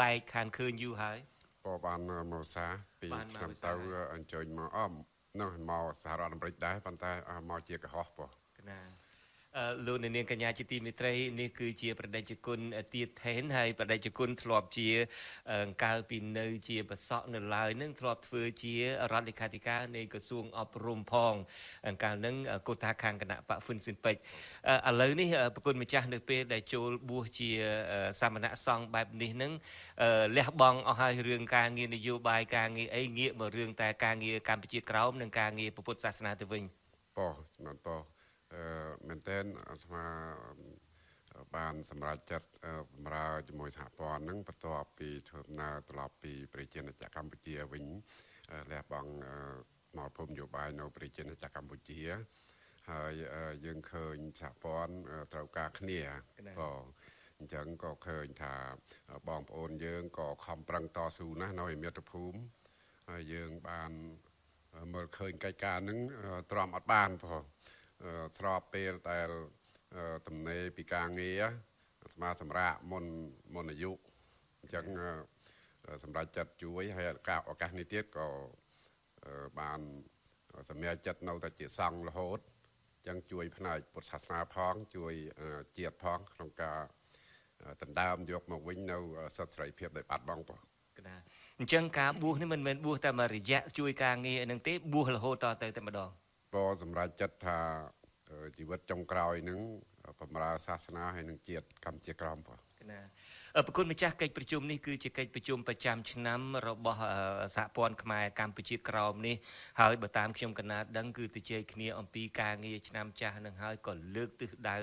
[0.00, 1.18] បែកខានឃើញយូរហើយ
[1.64, 2.00] ក៏បាន
[2.32, 2.66] មកសា
[3.00, 3.72] ពីឆ្នាំទៅ
[4.14, 4.92] អញ្ជើញមកអម
[5.40, 7.12] នោះមកសហរដ្ឋអាមេរិកដែរប៉ុន្តែ
[7.50, 8.26] មកជាកុហកប៉ុ
[8.58, 9.03] កណា
[9.86, 12.60] លោកនាងកញ្ញាជាទីមេត្រីនេះគឺជាប្រដេជគុណ
[12.94, 14.88] ទៀតថេនហើយប្រដេជគុណធ្លាប់ជា
[15.84, 18.74] កាលពីនៅជាបសក់នៅឡើយនឹងធ្លាប់ធ្វើជា
[19.12, 21.34] រដ្ឋលេខាធិការនៃក្រសួងអប់រំផង
[22.02, 22.36] កាលនឹង
[22.68, 24.20] កូតាខាងគណៈបកហ្វុនស៊ិនពេជ្រ
[24.88, 27.50] ឥឡូវនេះប្រគុណម្ចាស់នៅពេលដែលចូលបួសជា
[28.20, 29.52] សាមណសង្ឃបែបនេះនឹង
[30.36, 36.62] លះបង់អស់ហើយរឿងការងារនយោបាយការងារអីងាកមករឿងតែការងារកម្ពុជាក្រោមនិងការងារពុទ្ធសាសនាទៅវិញ
[37.16, 38.13] បងស្មានបង
[39.08, 40.04] មែនទែនអាត្មា
[41.56, 42.48] បានសម្រេចចិត្ត
[42.94, 47.84] បម្រើជាមួយសហព័ន្ធហ្នឹងបន្ទាប់ពីធ្វើដំណើរត្រឡប់ពីប្រជាណាចក្រកម្ពុជាវិញ
[48.70, 49.12] លះបង់
[49.96, 52.00] មកភូមិយោបាយនៅប្រជាណាចក្រកម្ពុជា
[52.90, 53.12] ហើយ
[53.64, 54.94] យើងឃើញសហព័ន្ធ
[55.32, 56.00] ត្រូវការគ្នា
[56.60, 56.70] ក៏
[57.38, 58.54] អញ្ចឹងក៏ឃើញថា
[59.28, 62.38] បងប្អូនយើងក៏ខំប្រឹងតស៊ូណាស់នៅឯមាតុភូមិ
[63.10, 63.92] ហើយយើងបាន
[64.94, 65.98] មើលឃើញកិច្ចការហ្នឹង
[66.50, 67.42] ទ្រាំអត់បានផង
[68.36, 69.28] ស្របពេលដែល
[70.26, 71.42] ទំនេរពីការងារ
[72.12, 73.04] ស្មាសម្រាប់មុន
[73.54, 73.92] មុនអាយុ
[74.60, 74.84] អញ្ចឹង
[76.02, 78.28] សម្រាប់ចិត្តជួយហើយឱកាសឱកាសនេះទៀតក៏
[79.60, 79.80] បាន
[80.70, 82.38] សម្រាប់ចិត្តនៅតែជាសង្ឃរហូត
[82.96, 85.12] អញ្ចឹងជួយផ្នែកពុទ្ធសាសនាផងជួយ
[85.76, 86.80] ជាតិផងក្នុងការ
[87.82, 88.98] ដណ្ដើមយកមកវិញនៅ
[89.36, 90.60] សិទ្ធិសេរីភាពដែលបាត់បង់បង
[91.08, 91.16] ណា
[91.58, 96.10] អញ្ចឹងការបួសនេះមិនមែនបួសតែមួយរយៈជួយការងារនឹងទេបួសរហូតតទៅតែម្ដង
[96.54, 97.58] ក៏សម្រេចចិត្តថា
[98.58, 99.60] ជីវិតចុងក្រោយនឹង
[100.20, 102.58] បម្រើសាសនាហើយនឹងជាតិកម្ពុជាក្រមបង
[102.92, 103.00] ណា
[103.66, 107.00] ប្រគុណម្ចាស់កិច្ចប្រជុំនេះគឺជាកិច្ចប្រជុំប្រចាំឆ្នាំរបស់
[107.56, 109.36] សហព័ន្ធខ្មែរកម្ពុជាក្រោមនេះ
[109.80, 114.76] ហើយបើតាមខ្ញុំកណាដឹងគឺទៅជែកគ្នាអំពីការងារឆ្នាំចាស់នឹងហើយក៏លើកទិសដៅ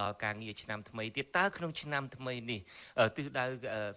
[0.00, 2.60] ដល់ការងារឆ្នាំថ្មីទៀតតើក្នុងឆ្នាំថ្មីនេះ
[3.16, 3.44] ទិសដៅ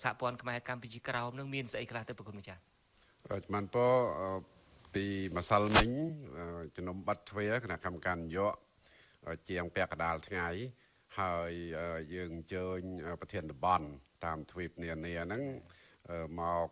[0.04, 2.62] សហព័ន្ធខ្មែរកម្ពុជាក្រោមនឹងមានស្អីខ្លះទៅប្រគុណម្ចាស់
[3.32, 4.53] រាជមន្ត្រី
[4.96, 5.06] ពី
[5.38, 5.90] ម្សិលមិញ
[6.76, 8.48] ជំនុំបាត់ទ្វាគណៈកម្មការនយោ
[9.26, 10.48] បាយជាងពាក់កដាលថ្ងៃ
[11.20, 11.52] ហើយ
[12.14, 12.80] យើងអញ្ជើញ
[13.22, 13.88] ប្រធានតំបន់
[14.26, 15.44] តាមទ្វីបនានាហ្នឹង
[16.40, 16.70] មក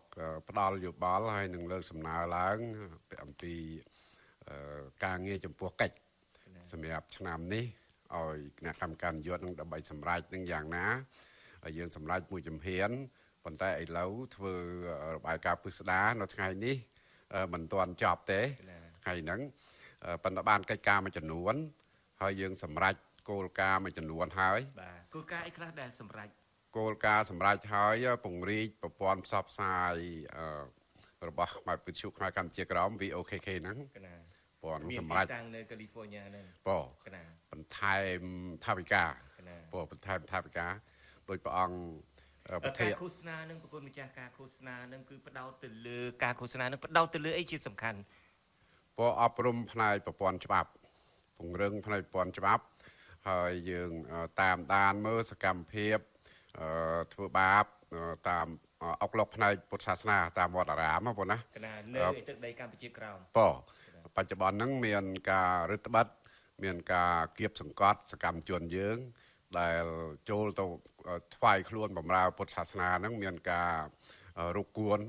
[0.48, 2.58] ផ្ដល់យោបល់ហើយនឹងលើកសំណើឡើង
[3.24, 3.54] អំពី
[5.06, 5.96] ការងារចំពោះកិច្ច
[6.72, 7.66] សម្រាប់ឆ្នាំនេះ
[8.16, 10.86] ឲ្យគណៈកម្មការនយោបាយនឹងដើម្បីសម្រេចនឹងយ៉ាងណា
[11.64, 12.90] ហើយយើងសម្រេចមួយជំហាន
[13.46, 14.54] ប៉ុន្តែឥឡូវធ្វើ
[15.16, 16.78] របាយការណ៍ពិស្ដារនៅថ្ងៃនេះ
[17.54, 18.42] មិនទាន់ចប់ទេ
[19.08, 19.40] ហើយហ្នឹង
[20.24, 21.56] ប៉ុន្តែបានកិច្ចការមួយចំនួន
[22.22, 22.96] ហើយយើងសម្រេច
[23.30, 26.30] គោលការណ៍មួយចំនួនហើយបាទគោលការណ៍អីខ្លះដែលសម្រេច
[26.78, 29.96] គោលការណ៍សម្រេចហើយពង្រីកប្រព័ន្ធផ្សព្វផ្សាយ
[31.30, 33.78] របស់ខ្មែរវិទ្យុខ្មែរកម្ពុជាក្រម VOKK ហ្នឹង
[34.08, 34.16] ណា
[34.64, 38.22] ព័ន្ធសម្រាប់តាំងនៅ California ហ្នឹងបងណាបន្ថែម
[38.66, 39.12] ថាវិការ
[39.74, 40.74] បងបន្ថែមថាវិការ
[41.30, 41.78] ដោយព្រះអង្គ
[42.64, 48.00] ប្រធានការឃោសនានឹងប្រគុណម្ចាស់ការឃោសនានឹងគឺផ្ដោតទៅលើការឃោសនានឹងផ្ដោតទៅលើអីជាសំខាន់
[48.98, 50.70] ពអប់រំផ្នែកប្រព័ន្ធច្បាប់
[51.38, 52.64] ពង្រឹងផ្នែកប្រព័ន្ធច្បាប់
[53.30, 53.92] ហើយយើង
[54.42, 55.98] តាមដានមើលសកម្មភាព
[57.14, 57.66] ធ្វើបាប
[58.30, 58.48] តាម
[59.02, 63.56] អុកលុកផ្នែកពុទ្ធសាសនាតាមវត្តអារាមបងណាកណានៅឯទឹកដីកម្ពុជាក្រោមបង
[64.16, 66.18] បច្ចុប្បន្នហ្នឹងមានការរឹតបន្តឹង
[66.64, 68.98] មានការគៀបសង្កត់សកម្មជនយើង
[69.60, 69.86] ដែល
[70.30, 70.66] ចូលទៅ
[71.36, 73.76] ថ្វាយខ្លួនបម្រើពុទ្ធសាសនាហ្នឹងមានការ
[74.56, 75.00] រុកគួន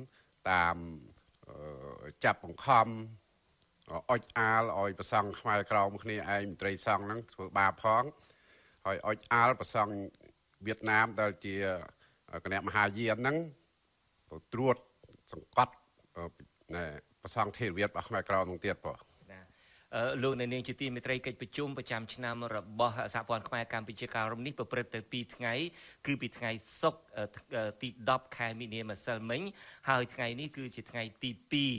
[0.50, 0.76] តាម
[2.24, 2.86] ចាប់បង្ខំ
[4.10, 8.04] អុចអាលឲ្យប្រសង់ខ្មែរក្រមគ្នាឯងមន្ត្រីសង្ឃហ្នឹងធ្វើបាបផង
[8.86, 9.94] ហើយអុចអាលប្រសង់
[10.66, 11.54] វៀតណាមដែលជា
[12.44, 13.36] គណៈមហាយានហ្នឹង
[14.30, 14.76] ទៅត្រួត
[15.32, 15.74] សង្កត់
[17.22, 19.11] ប្រសង់ថេរវាទរបស់ខ្មែរក្រមនឹងទៀតបង
[20.22, 25.54] លោកនៅនាងជាទីមេត្រីកិច្ចប្រជុំប្រចាំឆ្នាំរបស់សហព័ន្ធខ្មែរកម្ពុជាកាលរំនេះប្រព្រឹត្តទៅ2ថ្ងៃ
[26.06, 27.00] គឺពីថ្ងៃសុក្រ
[27.82, 29.42] ទី10ខែមីនាម្សិលមិញ
[29.88, 31.30] ហើយថ្ងៃនេះគឺជាថ្ងៃទី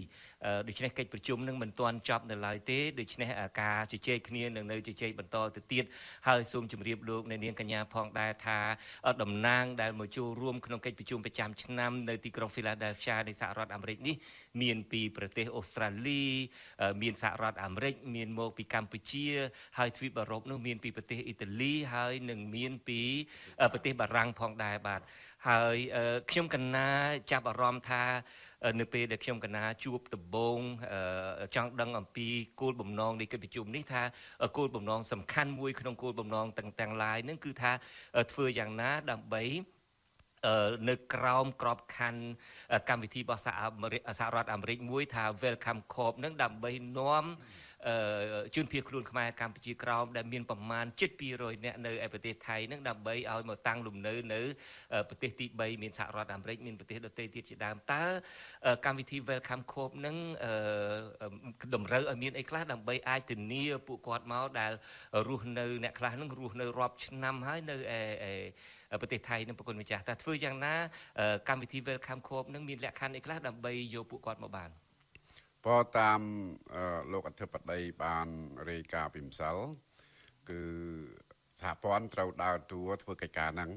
[0.01, 0.32] 2
[0.67, 3.29] ដូច្នេះកិច្ចប្រជុំនឹងមិនទាន់ចប់នៅឡើយទេដូច្នេះ
[3.61, 5.85] ការជជែកគ្នានឹងនៅជជែកបន្តទៅទៀត
[6.27, 8.59] ហើយសូមជម្រាបលោកនៅនាងកញ្ញាផងដែរថា
[9.21, 14.15] តំណាងដែលមកចូលរួមក្នុងកិច្ចប្រជុំប្រចាំឆ្នាំនៅទីក្រុង Philadelphia នៃសហរដ្ឋអាមេរិកនេះ
[14.61, 16.23] មានពីប្រទេសអូស្ត្រាលី
[17.01, 19.27] មានសហរដ្ឋអាមេរិកមានមកពីកម្ពុជា
[19.77, 23.01] ហើយទ្វីបអឺរ៉ុបនោះមានពីប្រទេសអ៊ីតាលីហើយនឹងមានពី
[23.73, 25.01] ប្រទេសបារាំងផងដែរបាទ
[25.49, 25.77] ហើយ
[26.31, 26.89] ខ្ញុំកណា
[27.31, 28.03] ចាប់អារម្មណ៍ថា
[28.79, 30.59] នៅពេលដែលខ្ញុំកណាជួបដំបង
[31.55, 32.27] ចង់ដឹងអំពី
[32.61, 34.03] គោលបំណងនៃកិច្ចប្រជុំនេះថា
[34.57, 37.71] គោលបំណងសំខាន់មួយក្នុងគោលបំណងទាំងទាំងឡាយនឹងគឺថា
[38.31, 39.43] ធ្វើយ៉ាងណាដើម្បី
[40.89, 42.23] នៅក្រោមក្របខ័ណ្ឌ
[42.89, 47.25] កម្មវិធីរបស់សហរដ្ឋអាមេរិកមួយថា Welcome Corp នឹងដើម្បីនាំ
[48.55, 54.41] ជនភៀសខ្លួនខ្មែរកម្ពុជាក្រោមដែលមានប្រមាណជិត200នាក់នៅឯប្រទេសថៃនឹងដើម្បីឲ្យមកតាំងលំនៅនៅ
[55.09, 58.03] ប្រទេសទី3មានសហរដ្ឋអាមេរិកមានប្រទេសដទៃទៀតជាដើមតើ
[58.85, 60.15] កម្មវិធី Welcome Corp នឹង
[61.75, 64.71] តម្រូវឲ្យមានអីខ្លះដើម្បីអាចធានាពួកគាត់មកដែល
[65.27, 67.75] រស់នៅអ្នកខ្លះនឹងរស់នៅរាប់ឆ្នាំហើយនៅ
[68.93, 70.75] ឯប្រទេសថៃនឹងប្រគុណម្ចាស់តើធ្វើយ៉ាងណា
[71.49, 74.71] កម្មវិធី Welcome Corp នឹងមានលក្ខខណ្ឌអីខ្លះដើម្បីយកពួកគាត់មកបាន
[75.63, 76.21] ព្រោះតាម
[77.11, 78.27] លោកអធិបតីបាន
[78.69, 79.57] រាយការណ៍ពីម្សិល
[80.49, 80.61] គឺ
[81.61, 83.71] សហព័ន្ធត្រូវដើរតួធ្វើកិច្ចការហ្នឹង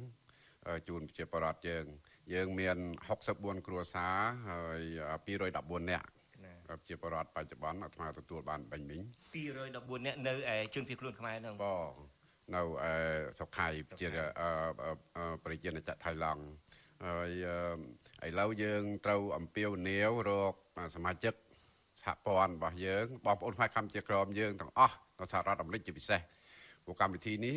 [0.89, 1.85] ជូនប្រជាពលរដ្ឋយើង
[2.35, 2.79] យើងមាន
[3.23, 4.17] 64គ្រួសារ
[4.49, 4.81] ហើយ
[5.37, 6.07] 214នាក់
[6.67, 9.01] ប្រជាពលរដ្ឋបច្ចុប្បន្នអាត្មាទទួលបានបាញ់មិញ
[9.57, 11.93] 214នាក់នៅឯជនភៀសខ្លួនខ្មែរហ្នឹងបង
[12.55, 12.65] នៅឯ
[13.39, 13.69] សុខៃ
[14.01, 14.09] ជា
[15.45, 16.43] ប្រជាណាចក្រថៃឡង់
[17.05, 17.31] ហើយ
[18.27, 20.55] ឥឡូវយើងត្រូវអំពាវនាវរក
[20.97, 21.35] សមាជិក
[22.07, 26.21] សហព័ន្ធរបស់យើងបងប្អូនខ្មែរកម្ពុជាក្រមយើងទាំងអស់នៅសហរដ្ឋអាមេរិកជាពិសេស
[26.85, 27.57] ព្រោះកម្មវិធីនេះ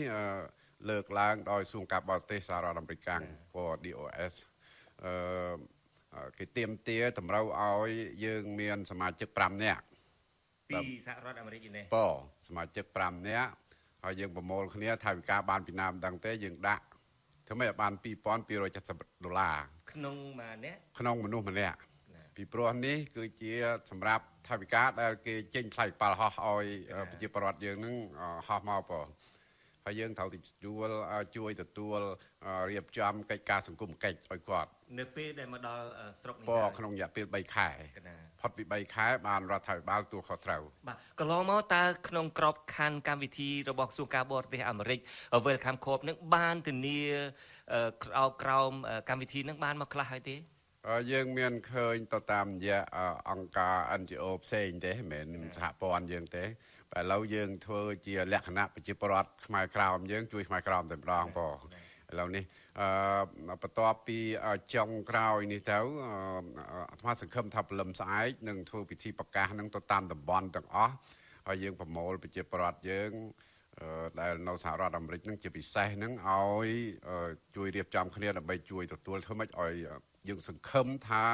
[0.90, 3.22] លើកឡើងដោយសួងការបរទេសសហរដ្ឋអាមេរិកកាំង
[3.54, 4.34] ពណ៌ DOS
[5.04, 5.12] អឺ
[6.38, 7.92] គេទៀមទាតម្រូវឲ្យ
[8.26, 9.84] យើងមានសមាជិក5នាក់
[10.70, 10.78] ពី
[11.08, 13.52] សហរដ្ឋអាមេរិកនេះបងសមាជិក5នាក់
[14.04, 16.86] ហើយយើងប្រមូលគ្នាថវិកាបានពីណាមិនដឹងទេយើងដាក់
[17.48, 17.94] ធ្វើម៉េចឲ្យបាន
[18.58, 19.58] 2270ដុល្លារ
[19.92, 21.80] ក្នុងម្នាក់ក្នុងមនុស្សម្នាក់
[22.40, 23.54] ពីព្រោះនេះ គឺជា
[23.92, 26.66] សម្រាប់ថវិកាដែលគេចេញថ្លៃប៉ាល់ហោះឲ្យ
[27.10, 27.96] ប្រជាពលរដ្ឋយើងនឹង
[28.48, 29.08] ហោះមកបង
[29.86, 30.88] ហើយយើងត្រូវទទួល
[31.38, 32.00] ជួយទទួល
[32.70, 34.70] រៀបចំកិច្ចការសង្គមកិច្ចឲ្យគាត់
[35.00, 35.84] នៅពេលដែលមកដល់
[36.22, 37.70] ស្រុកនេះបងក្នុងរយៈពេល3ខែ
[38.42, 45.00] ផុតពី3ខែបានរដ្ឋាភិបាលទួលខុសត្រូវបាទកន្លងមកតើក្នុងក្របខ័ណ្ឌកម្មវិធីរបស់ក្រសួងការបរទេសអាមេរិក
[45.46, 47.02] Welcome Corp នឹងបានធានា
[48.42, 48.72] ក្រោម
[49.10, 50.38] កម្មវិធីនឹងបានមកខ្លះហើយទេ
[51.12, 52.82] យើងមានឃើញទៅតាមរយៈ
[53.30, 56.46] អង្គការ NGO ផ្សេងទេមិនមែនសហព័ន្ធយើងទេ
[56.94, 61.58] តែឥឡូវយើងធ្វើជាលក្ខណៈប្រជាពលរដ្ឋខ្មែរក្រោមយើងជួយខ្មែរក្រោមតែម្ដងបង
[62.12, 62.44] ឥឡូវនេះ
[62.80, 62.88] អឺ
[63.62, 64.20] បន្ទាប់ពី
[64.76, 65.80] ចុងក្រោយនេះទៅ
[66.92, 70.94] អាត្មាសង្ឃឹមថាព្រលឹមស្អែកនឹងធ្វើពិធីប្រកាសនឹងទៅតាមតំបន់ទាំងអស់
[71.48, 73.12] ហើយយើងប្រមូលប្រជាពលរដ្ឋយើង
[74.20, 76.68] ដែលនៅសហរដ្ឋអាមេរិកនឹងជាពិសេសនឹងឲ្យ
[77.56, 79.74] ជួយរៀបចំគ្នាដើម្បីជួយទទួលធ្វើម៉េចឲ្យ
[80.28, 81.26] យើងសង្ឃឹមថា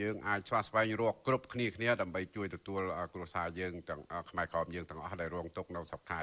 [0.00, 2.82] យើងអាចឆ្លាស់ស្វែងរកគ្រប់គ្នាគ្នាដើម្បីជួយទទួល
[3.12, 6.22] គ្រួសារយើងទាំងខ្មែរក្រមយើងទាំងអស់ដែលរងទុក្ខនៅស្រុកថៃ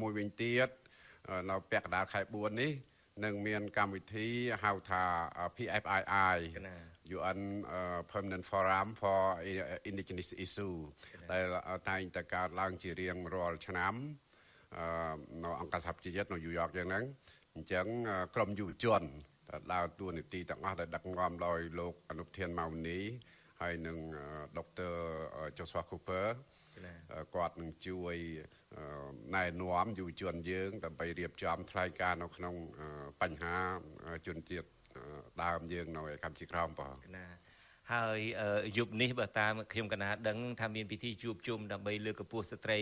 [0.00, 0.68] មួយវិញទៀត
[1.50, 2.72] នៅពាក់កណ្ដាលខែ4នេះ
[3.24, 4.28] នឹងមានកម្មវិធី
[4.64, 5.02] ហៅថា
[5.56, 6.36] PFII
[7.16, 7.40] UN
[8.10, 9.20] Permanent Forum for
[9.90, 10.76] Indigenous Issue
[11.32, 11.44] ដែល
[11.88, 13.94] តែងតែកើតឡើងជារៀងរាល់ឆ្នាំ
[15.44, 17.04] នៅអង្គការសហប្រជាជាតិនៅញូវយ៉កយ៉ាងហ្នឹង
[17.54, 17.86] អញ្ចឹង
[18.34, 19.02] ក្រមយុវជន
[19.72, 23.00] ដើរតួនាទីទាំងអស់ដែលដឹកនាំដោយលោកអនុធានម៉ៅនី
[23.60, 23.98] ហើយនឹង
[24.58, 24.94] ដុកទ័រ
[25.58, 26.26] Joshua Cooper
[27.34, 28.16] គាត់នឹងជួយ
[29.34, 32.54] ណែនាំយុវជនយើង ដើម្បីរៀបចំថ្លែងការណ៍នៅក្នុង
[33.20, 33.56] បញ្ហា
[34.26, 34.68] ជនជាតិ
[35.42, 37.26] ដើមយើងនៅកម្ពុជាក្រោមបងណា
[37.92, 38.20] ហហើយ
[38.78, 42.78] យប់នេះបើតាមខ្ញុំកណាដឹងថាមានពិធីជួបជុំដើម្បីលើកកម្ពស់ស្ត្រី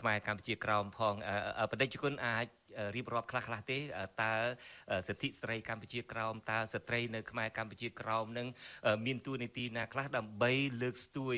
[0.00, 1.14] ខ្មែរកម្ពុជាក្រោមផង
[1.70, 2.46] បដិជនអាច
[2.96, 3.78] រៀបរាប់ខ្លះខ្លះទេ
[4.22, 4.34] តើ
[5.08, 8.46] សិទ្ធិស្ត្រីកម្ពុជាក្រោមតើស្ត្រីនៅខ្មែរកម្ពុជាក្រោមនឹង
[9.06, 10.52] មានទួនាទីណាខ្លះដើម្បី
[10.82, 11.36] លើកស្ទួយ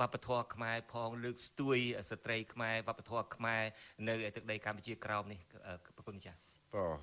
[0.00, 1.78] វប្បធម៌ខ្មែរផងលើកស្ទួយ
[2.10, 3.62] ស្ត្រីខ្មែរវប្បធម៌ខ្មែរ
[4.08, 5.40] នៅទឹកដីកម្ពុជាក្រោមនេះ
[5.96, 6.34] ប្រគុណចា៎
[6.74, 7.00] បាទ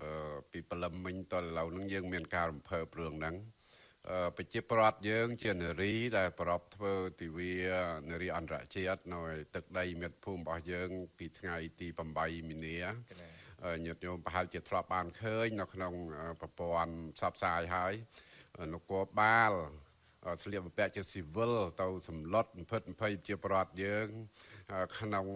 [0.00, 3.36] អឺពីព្រលឹមមិញតឥឡូវនឹងយើងមានការរំភើបរឿងហ្នឹង
[4.36, 7.54] ប្រជាប្រដ្ឋយើងជានារីដែលប្រពធ្វើទិវា
[8.10, 9.20] នារីអន្តរជាតិនៅ
[9.54, 11.86] ទឹកដីមាតុភូមិរបស់យើង ពីថ្ងៃទី
[12.18, 12.78] 8មីនា
[13.84, 15.92] ញាតិញោមប្រហែលជាធ្លាប់បានឃើញនៅក្នុង
[16.40, 17.94] ប្រព័ន្ធផ្សព្វផ្សាយហើយ
[18.74, 19.52] នគរបាល
[20.42, 24.08] ស្លៀកបំពាក់ជាស៊ីវិលទៅសម្លុតបំផិតបំភ័យជាប្រដ្ឋយើង
[24.98, 25.26] ក្នុង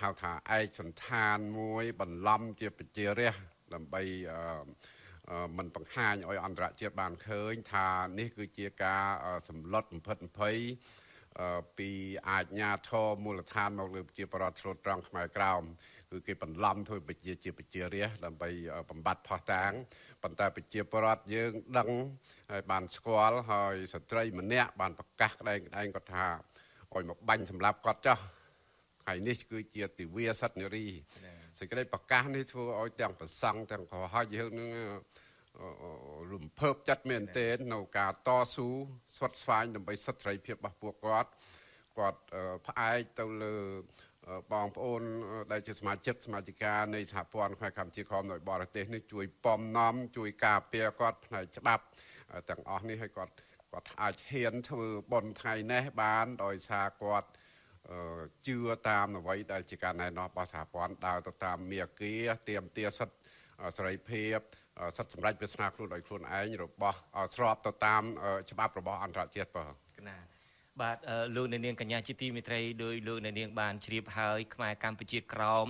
[0.00, 3.44] ហៅថាឯកសន្តានមួយ បន្លំជាប្រជារាស្ត្រ
[3.74, 4.02] ដើម្បី
[5.56, 9.04] មិនបង្ហាញឲ្យអន្តរជាតិបានឃើញ ថានេះគឺជាការ
[9.48, 10.56] សម្លុតបំផិតបំភ័យ
[11.78, 11.90] ពី
[12.28, 15.62] អាជ្ញាធរមូលដ្ឋានមកលើប្រជាប្រដ្ឋឆ្លូតត្រង់ខ្មែរក្រោម
[16.10, 18.50] គឺគេបន្លំធ្វើប្រជាជាប្រជារាស្ត្រដើម្បី
[18.90, 19.72] បំបត្តិផោះតាង
[20.22, 21.90] ប៉ុន្តែប្រជាប្រដ្ឋយើងដឹង
[22.52, 26.26] ហើយបានស្គាល់ហើយស្ត្រីម្នាក់បានប្រកាសក្តែងក្តែងគាត់ថា
[26.92, 28.18] ឲ្យមកបាញ់សម្លាប់គាត់ចោះ
[29.02, 30.86] ថ្ងៃនេះគឺជាទិវាសត្វនារី
[31.58, 34.70] សេចក្តីប្រកាសនេះធ្វើឲ្យទាំងប្រសង់ទាំងកោហោចយើងនឹង
[36.32, 38.68] រំភើបចិត្តមែនទែននៅការតស៊ូ
[39.16, 41.30] ស្វិតស្វាញដើម្បីសិទ្ធិសេរីភាពរបស់ពួកគាត់
[41.98, 42.20] គាត់
[42.66, 43.56] ផ្អែកទៅលើ
[44.52, 45.02] បងប្អូន
[45.52, 51.84] ដែលជាសមាជិកសមាជិកានៃសហព័ន្ធខ្មែរកម្ពុជាក្រមនៅបរទេសនេះជួយពំនាំជួយការពារគាត់ផ្នែកច្បាប់
[52.50, 53.32] ទាំងអស់នេះឲ្យគាត់
[53.72, 57.28] គាត់អាចហ៊ានធ្វើបន់ថ្ងៃនេះបានដោយសារគាត់
[58.46, 63.18] ជឿតាមអ្វីដែលជាការណែនាំរបស់សហព័ន្ធដើរទៅតាមមាគ៌ាទៀមទាសិទ្ធិ
[63.76, 64.38] សេរីភាព
[64.96, 66.96] សិទ្ធិសម្រេចវាសនាខ្លួនដោយខ្លួនឯងរបស់
[67.34, 68.02] ស្របទៅតាម
[68.50, 69.64] ច្បាប់របស់អន្តរជាតិបា
[69.98, 70.16] ទណា
[70.82, 70.98] បាទ
[71.36, 75.66] លោកអ្នកនាងកញ្ញាជាទីមេត្រីដោយលោកអ្នកនាងបានជ្រាបហើយខ្មែរកម្ពុជាក្រោម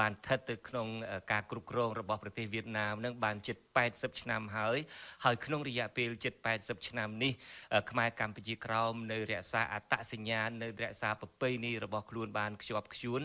[0.00, 0.88] បានស្ថិតទៅក្នុង
[1.32, 4.78] ការគ្រប់គ្រងរបស់ប្រទេសវៀតណាមនឹងបានជិត80ឆ្នាំហើយ
[5.24, 7.32] ហើយក្នុងរយៈពេលជិត80ឆ្នាំនេះ
[7.90, 13.20] ខ្មែរកម្ពុជាក្រោមនៅរក្សាអត្តសញ្ញាណនៅរក្សាប្រពៃណីរបស់ខ្លួនបានខ្ជាប់ខ្ជួន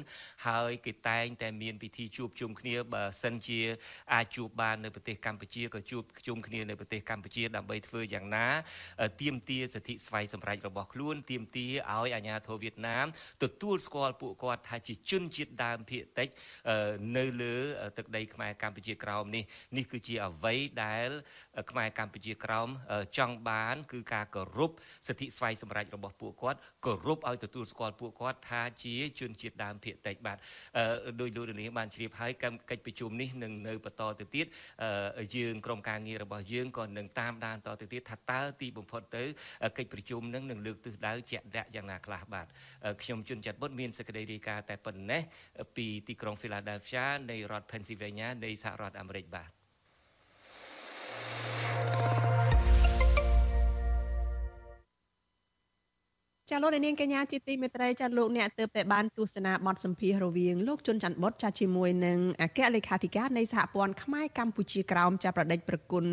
[0.48, 3.62] ហើយគេតែងតែមានពិធីជួបជុំគ្នាបើសិនជា
[4.14, 8.48] អាចជួបបាននៅប្រទេសកម្ពុជាក៏ជួបជុំគ្នានៅប្រទេសកម្ពុជាដើម្បីធ្វើយ៉ាងណា
[9.22, 13.08] ទាមទារសិទ្ធិស្វ័យសម្រេចរបស់ខ្លួនទាមទារឲ្យអាជ្ញាធរវៀតណាម
[13.44, 16.30] ទទួលស្គាល់ពួកគាត់ថាជាជនជាតិដើមភាគតិច
[17.18, 17.56] នៅលើ
[17.98, 19.44] ទឹកដីខ្មែរកម្ពុជាក្រោមនេះ
[19.78, 21.10] នេះគឺជាអ្វីដែល
[21.72, 22.70] ខ្មែរកម្ពុជាក្រោម
[23.18, 24.72] ចង់បាន គឺការគោរព
[25.08, 30.38] សិទ្ធិស្វ័យសម្រេចរបស់ពួកគាត់គោរពឲ្យទទួលស្គាល់ពួកគាត់ថាជាជនជាតិដើមភាគតិចបាទ
[31.22, 34.46] ដោយលោកលានបានជ្រាបហើយកិច្ចប្រជុំនេះនឹងនៅបន្តទៅទៀត
[35.36, 39.24] យើងក្រុមការងាររបស់យើងក៏នឹងតាមដានតទៅទៀតថាតើទីបំផុតទៅ
[39.78, 42.48] កិច្ចប្រជុំនឹងនឹងលើកទិសដៅជាក់លាក់យ៉ាងណាខ្លះបាទ
[43.02, 45.22] ខ្ញុំជួនចាត់បុតមានសេចក្តីរាយការណ៍តែប៉ុណ្ណេះ
[45.76, 49.57] ពីទីក្រុង Philadelphia នៃរដ្ឋ Pennsylvania នៃសហរដ្ឋអាមេរិកបាទ
[56.52, 66.06] ចាលោកនាងកញ្ញាជាទីមេត្រីចាលោកអ្នកទើបតែបានទស្សនាបទសម្ភាសន៍រវាងលោកជុនច័ន្ទបុតចាជាមួយនឹងអគ្គលេខាធិការនៃសហព័ន្ធខ្មែរកម្ពុជាក្រោមចាប្រដេចប្រគុណ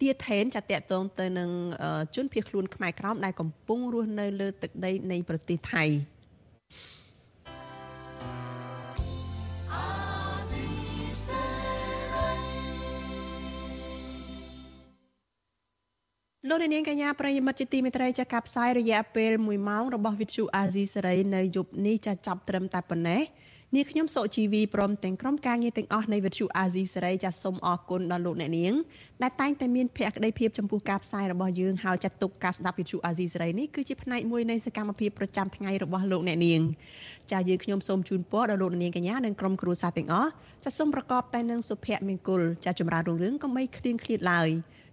[0.00, 1.50] ទាថេនចាតកតងទៅនឹង
[2.14, 5.84] ជនភៀសខ្លួនខ្មែរក្រោមដែលកំពុងរស់នៅលើទឹកដីនៃប្រទេសថៃ
[16.50, 23.22] លោកនាងកញ្ញាប្រិយមិត្តជាទីមេត្រីចាកកាប់ផ្សាយរយៈពេល1ម៉ោងរបស់វិទ្យុអាស៊ីសេរីនៅយប់នេះចាចាប់ត្រឹមតែប៉ុណ្ណេះ
[23.74, 28.74] នាងខ្ញុំសុជីវីព្រមទាំងក្រុមការងារទាំងអស់នៃវិទ្យុអាស៊ីសេរីចាសសូមអរគុណដល់លោកអ្នកនាង
[29.22, 36.60] ដែលតែងតែមានភក្ដីភាពចំពោះការផ្សាយរបស់យើងហើយចាត់ទុកការស្ដាប់វិទ្យុអាស៊ីសេរីនេះគឺជាផ្នែកមួយនៃសកម្មភាពប្រចាំថ្ងៃរបស់លោកអ្នកនាង
[37.30, 40.30] ចាសយើងខ្ញុំសូមជូនពរដល់លោកអ្នកនាងកញ្ញានិងក្រុមគ្រួសារទាំងអស់
[40.64, 44.50] ចាសសូមប្រកបតែនឹងសុភមង្គលចាសចម្រើនរុងរឿងកុំបីឃ្លៀងឃ្លាតឡើយ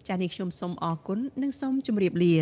[0.07, 2.35] ចាសនេះខ្ញុំសូមអរគុណនិងសូមជម្រាបលា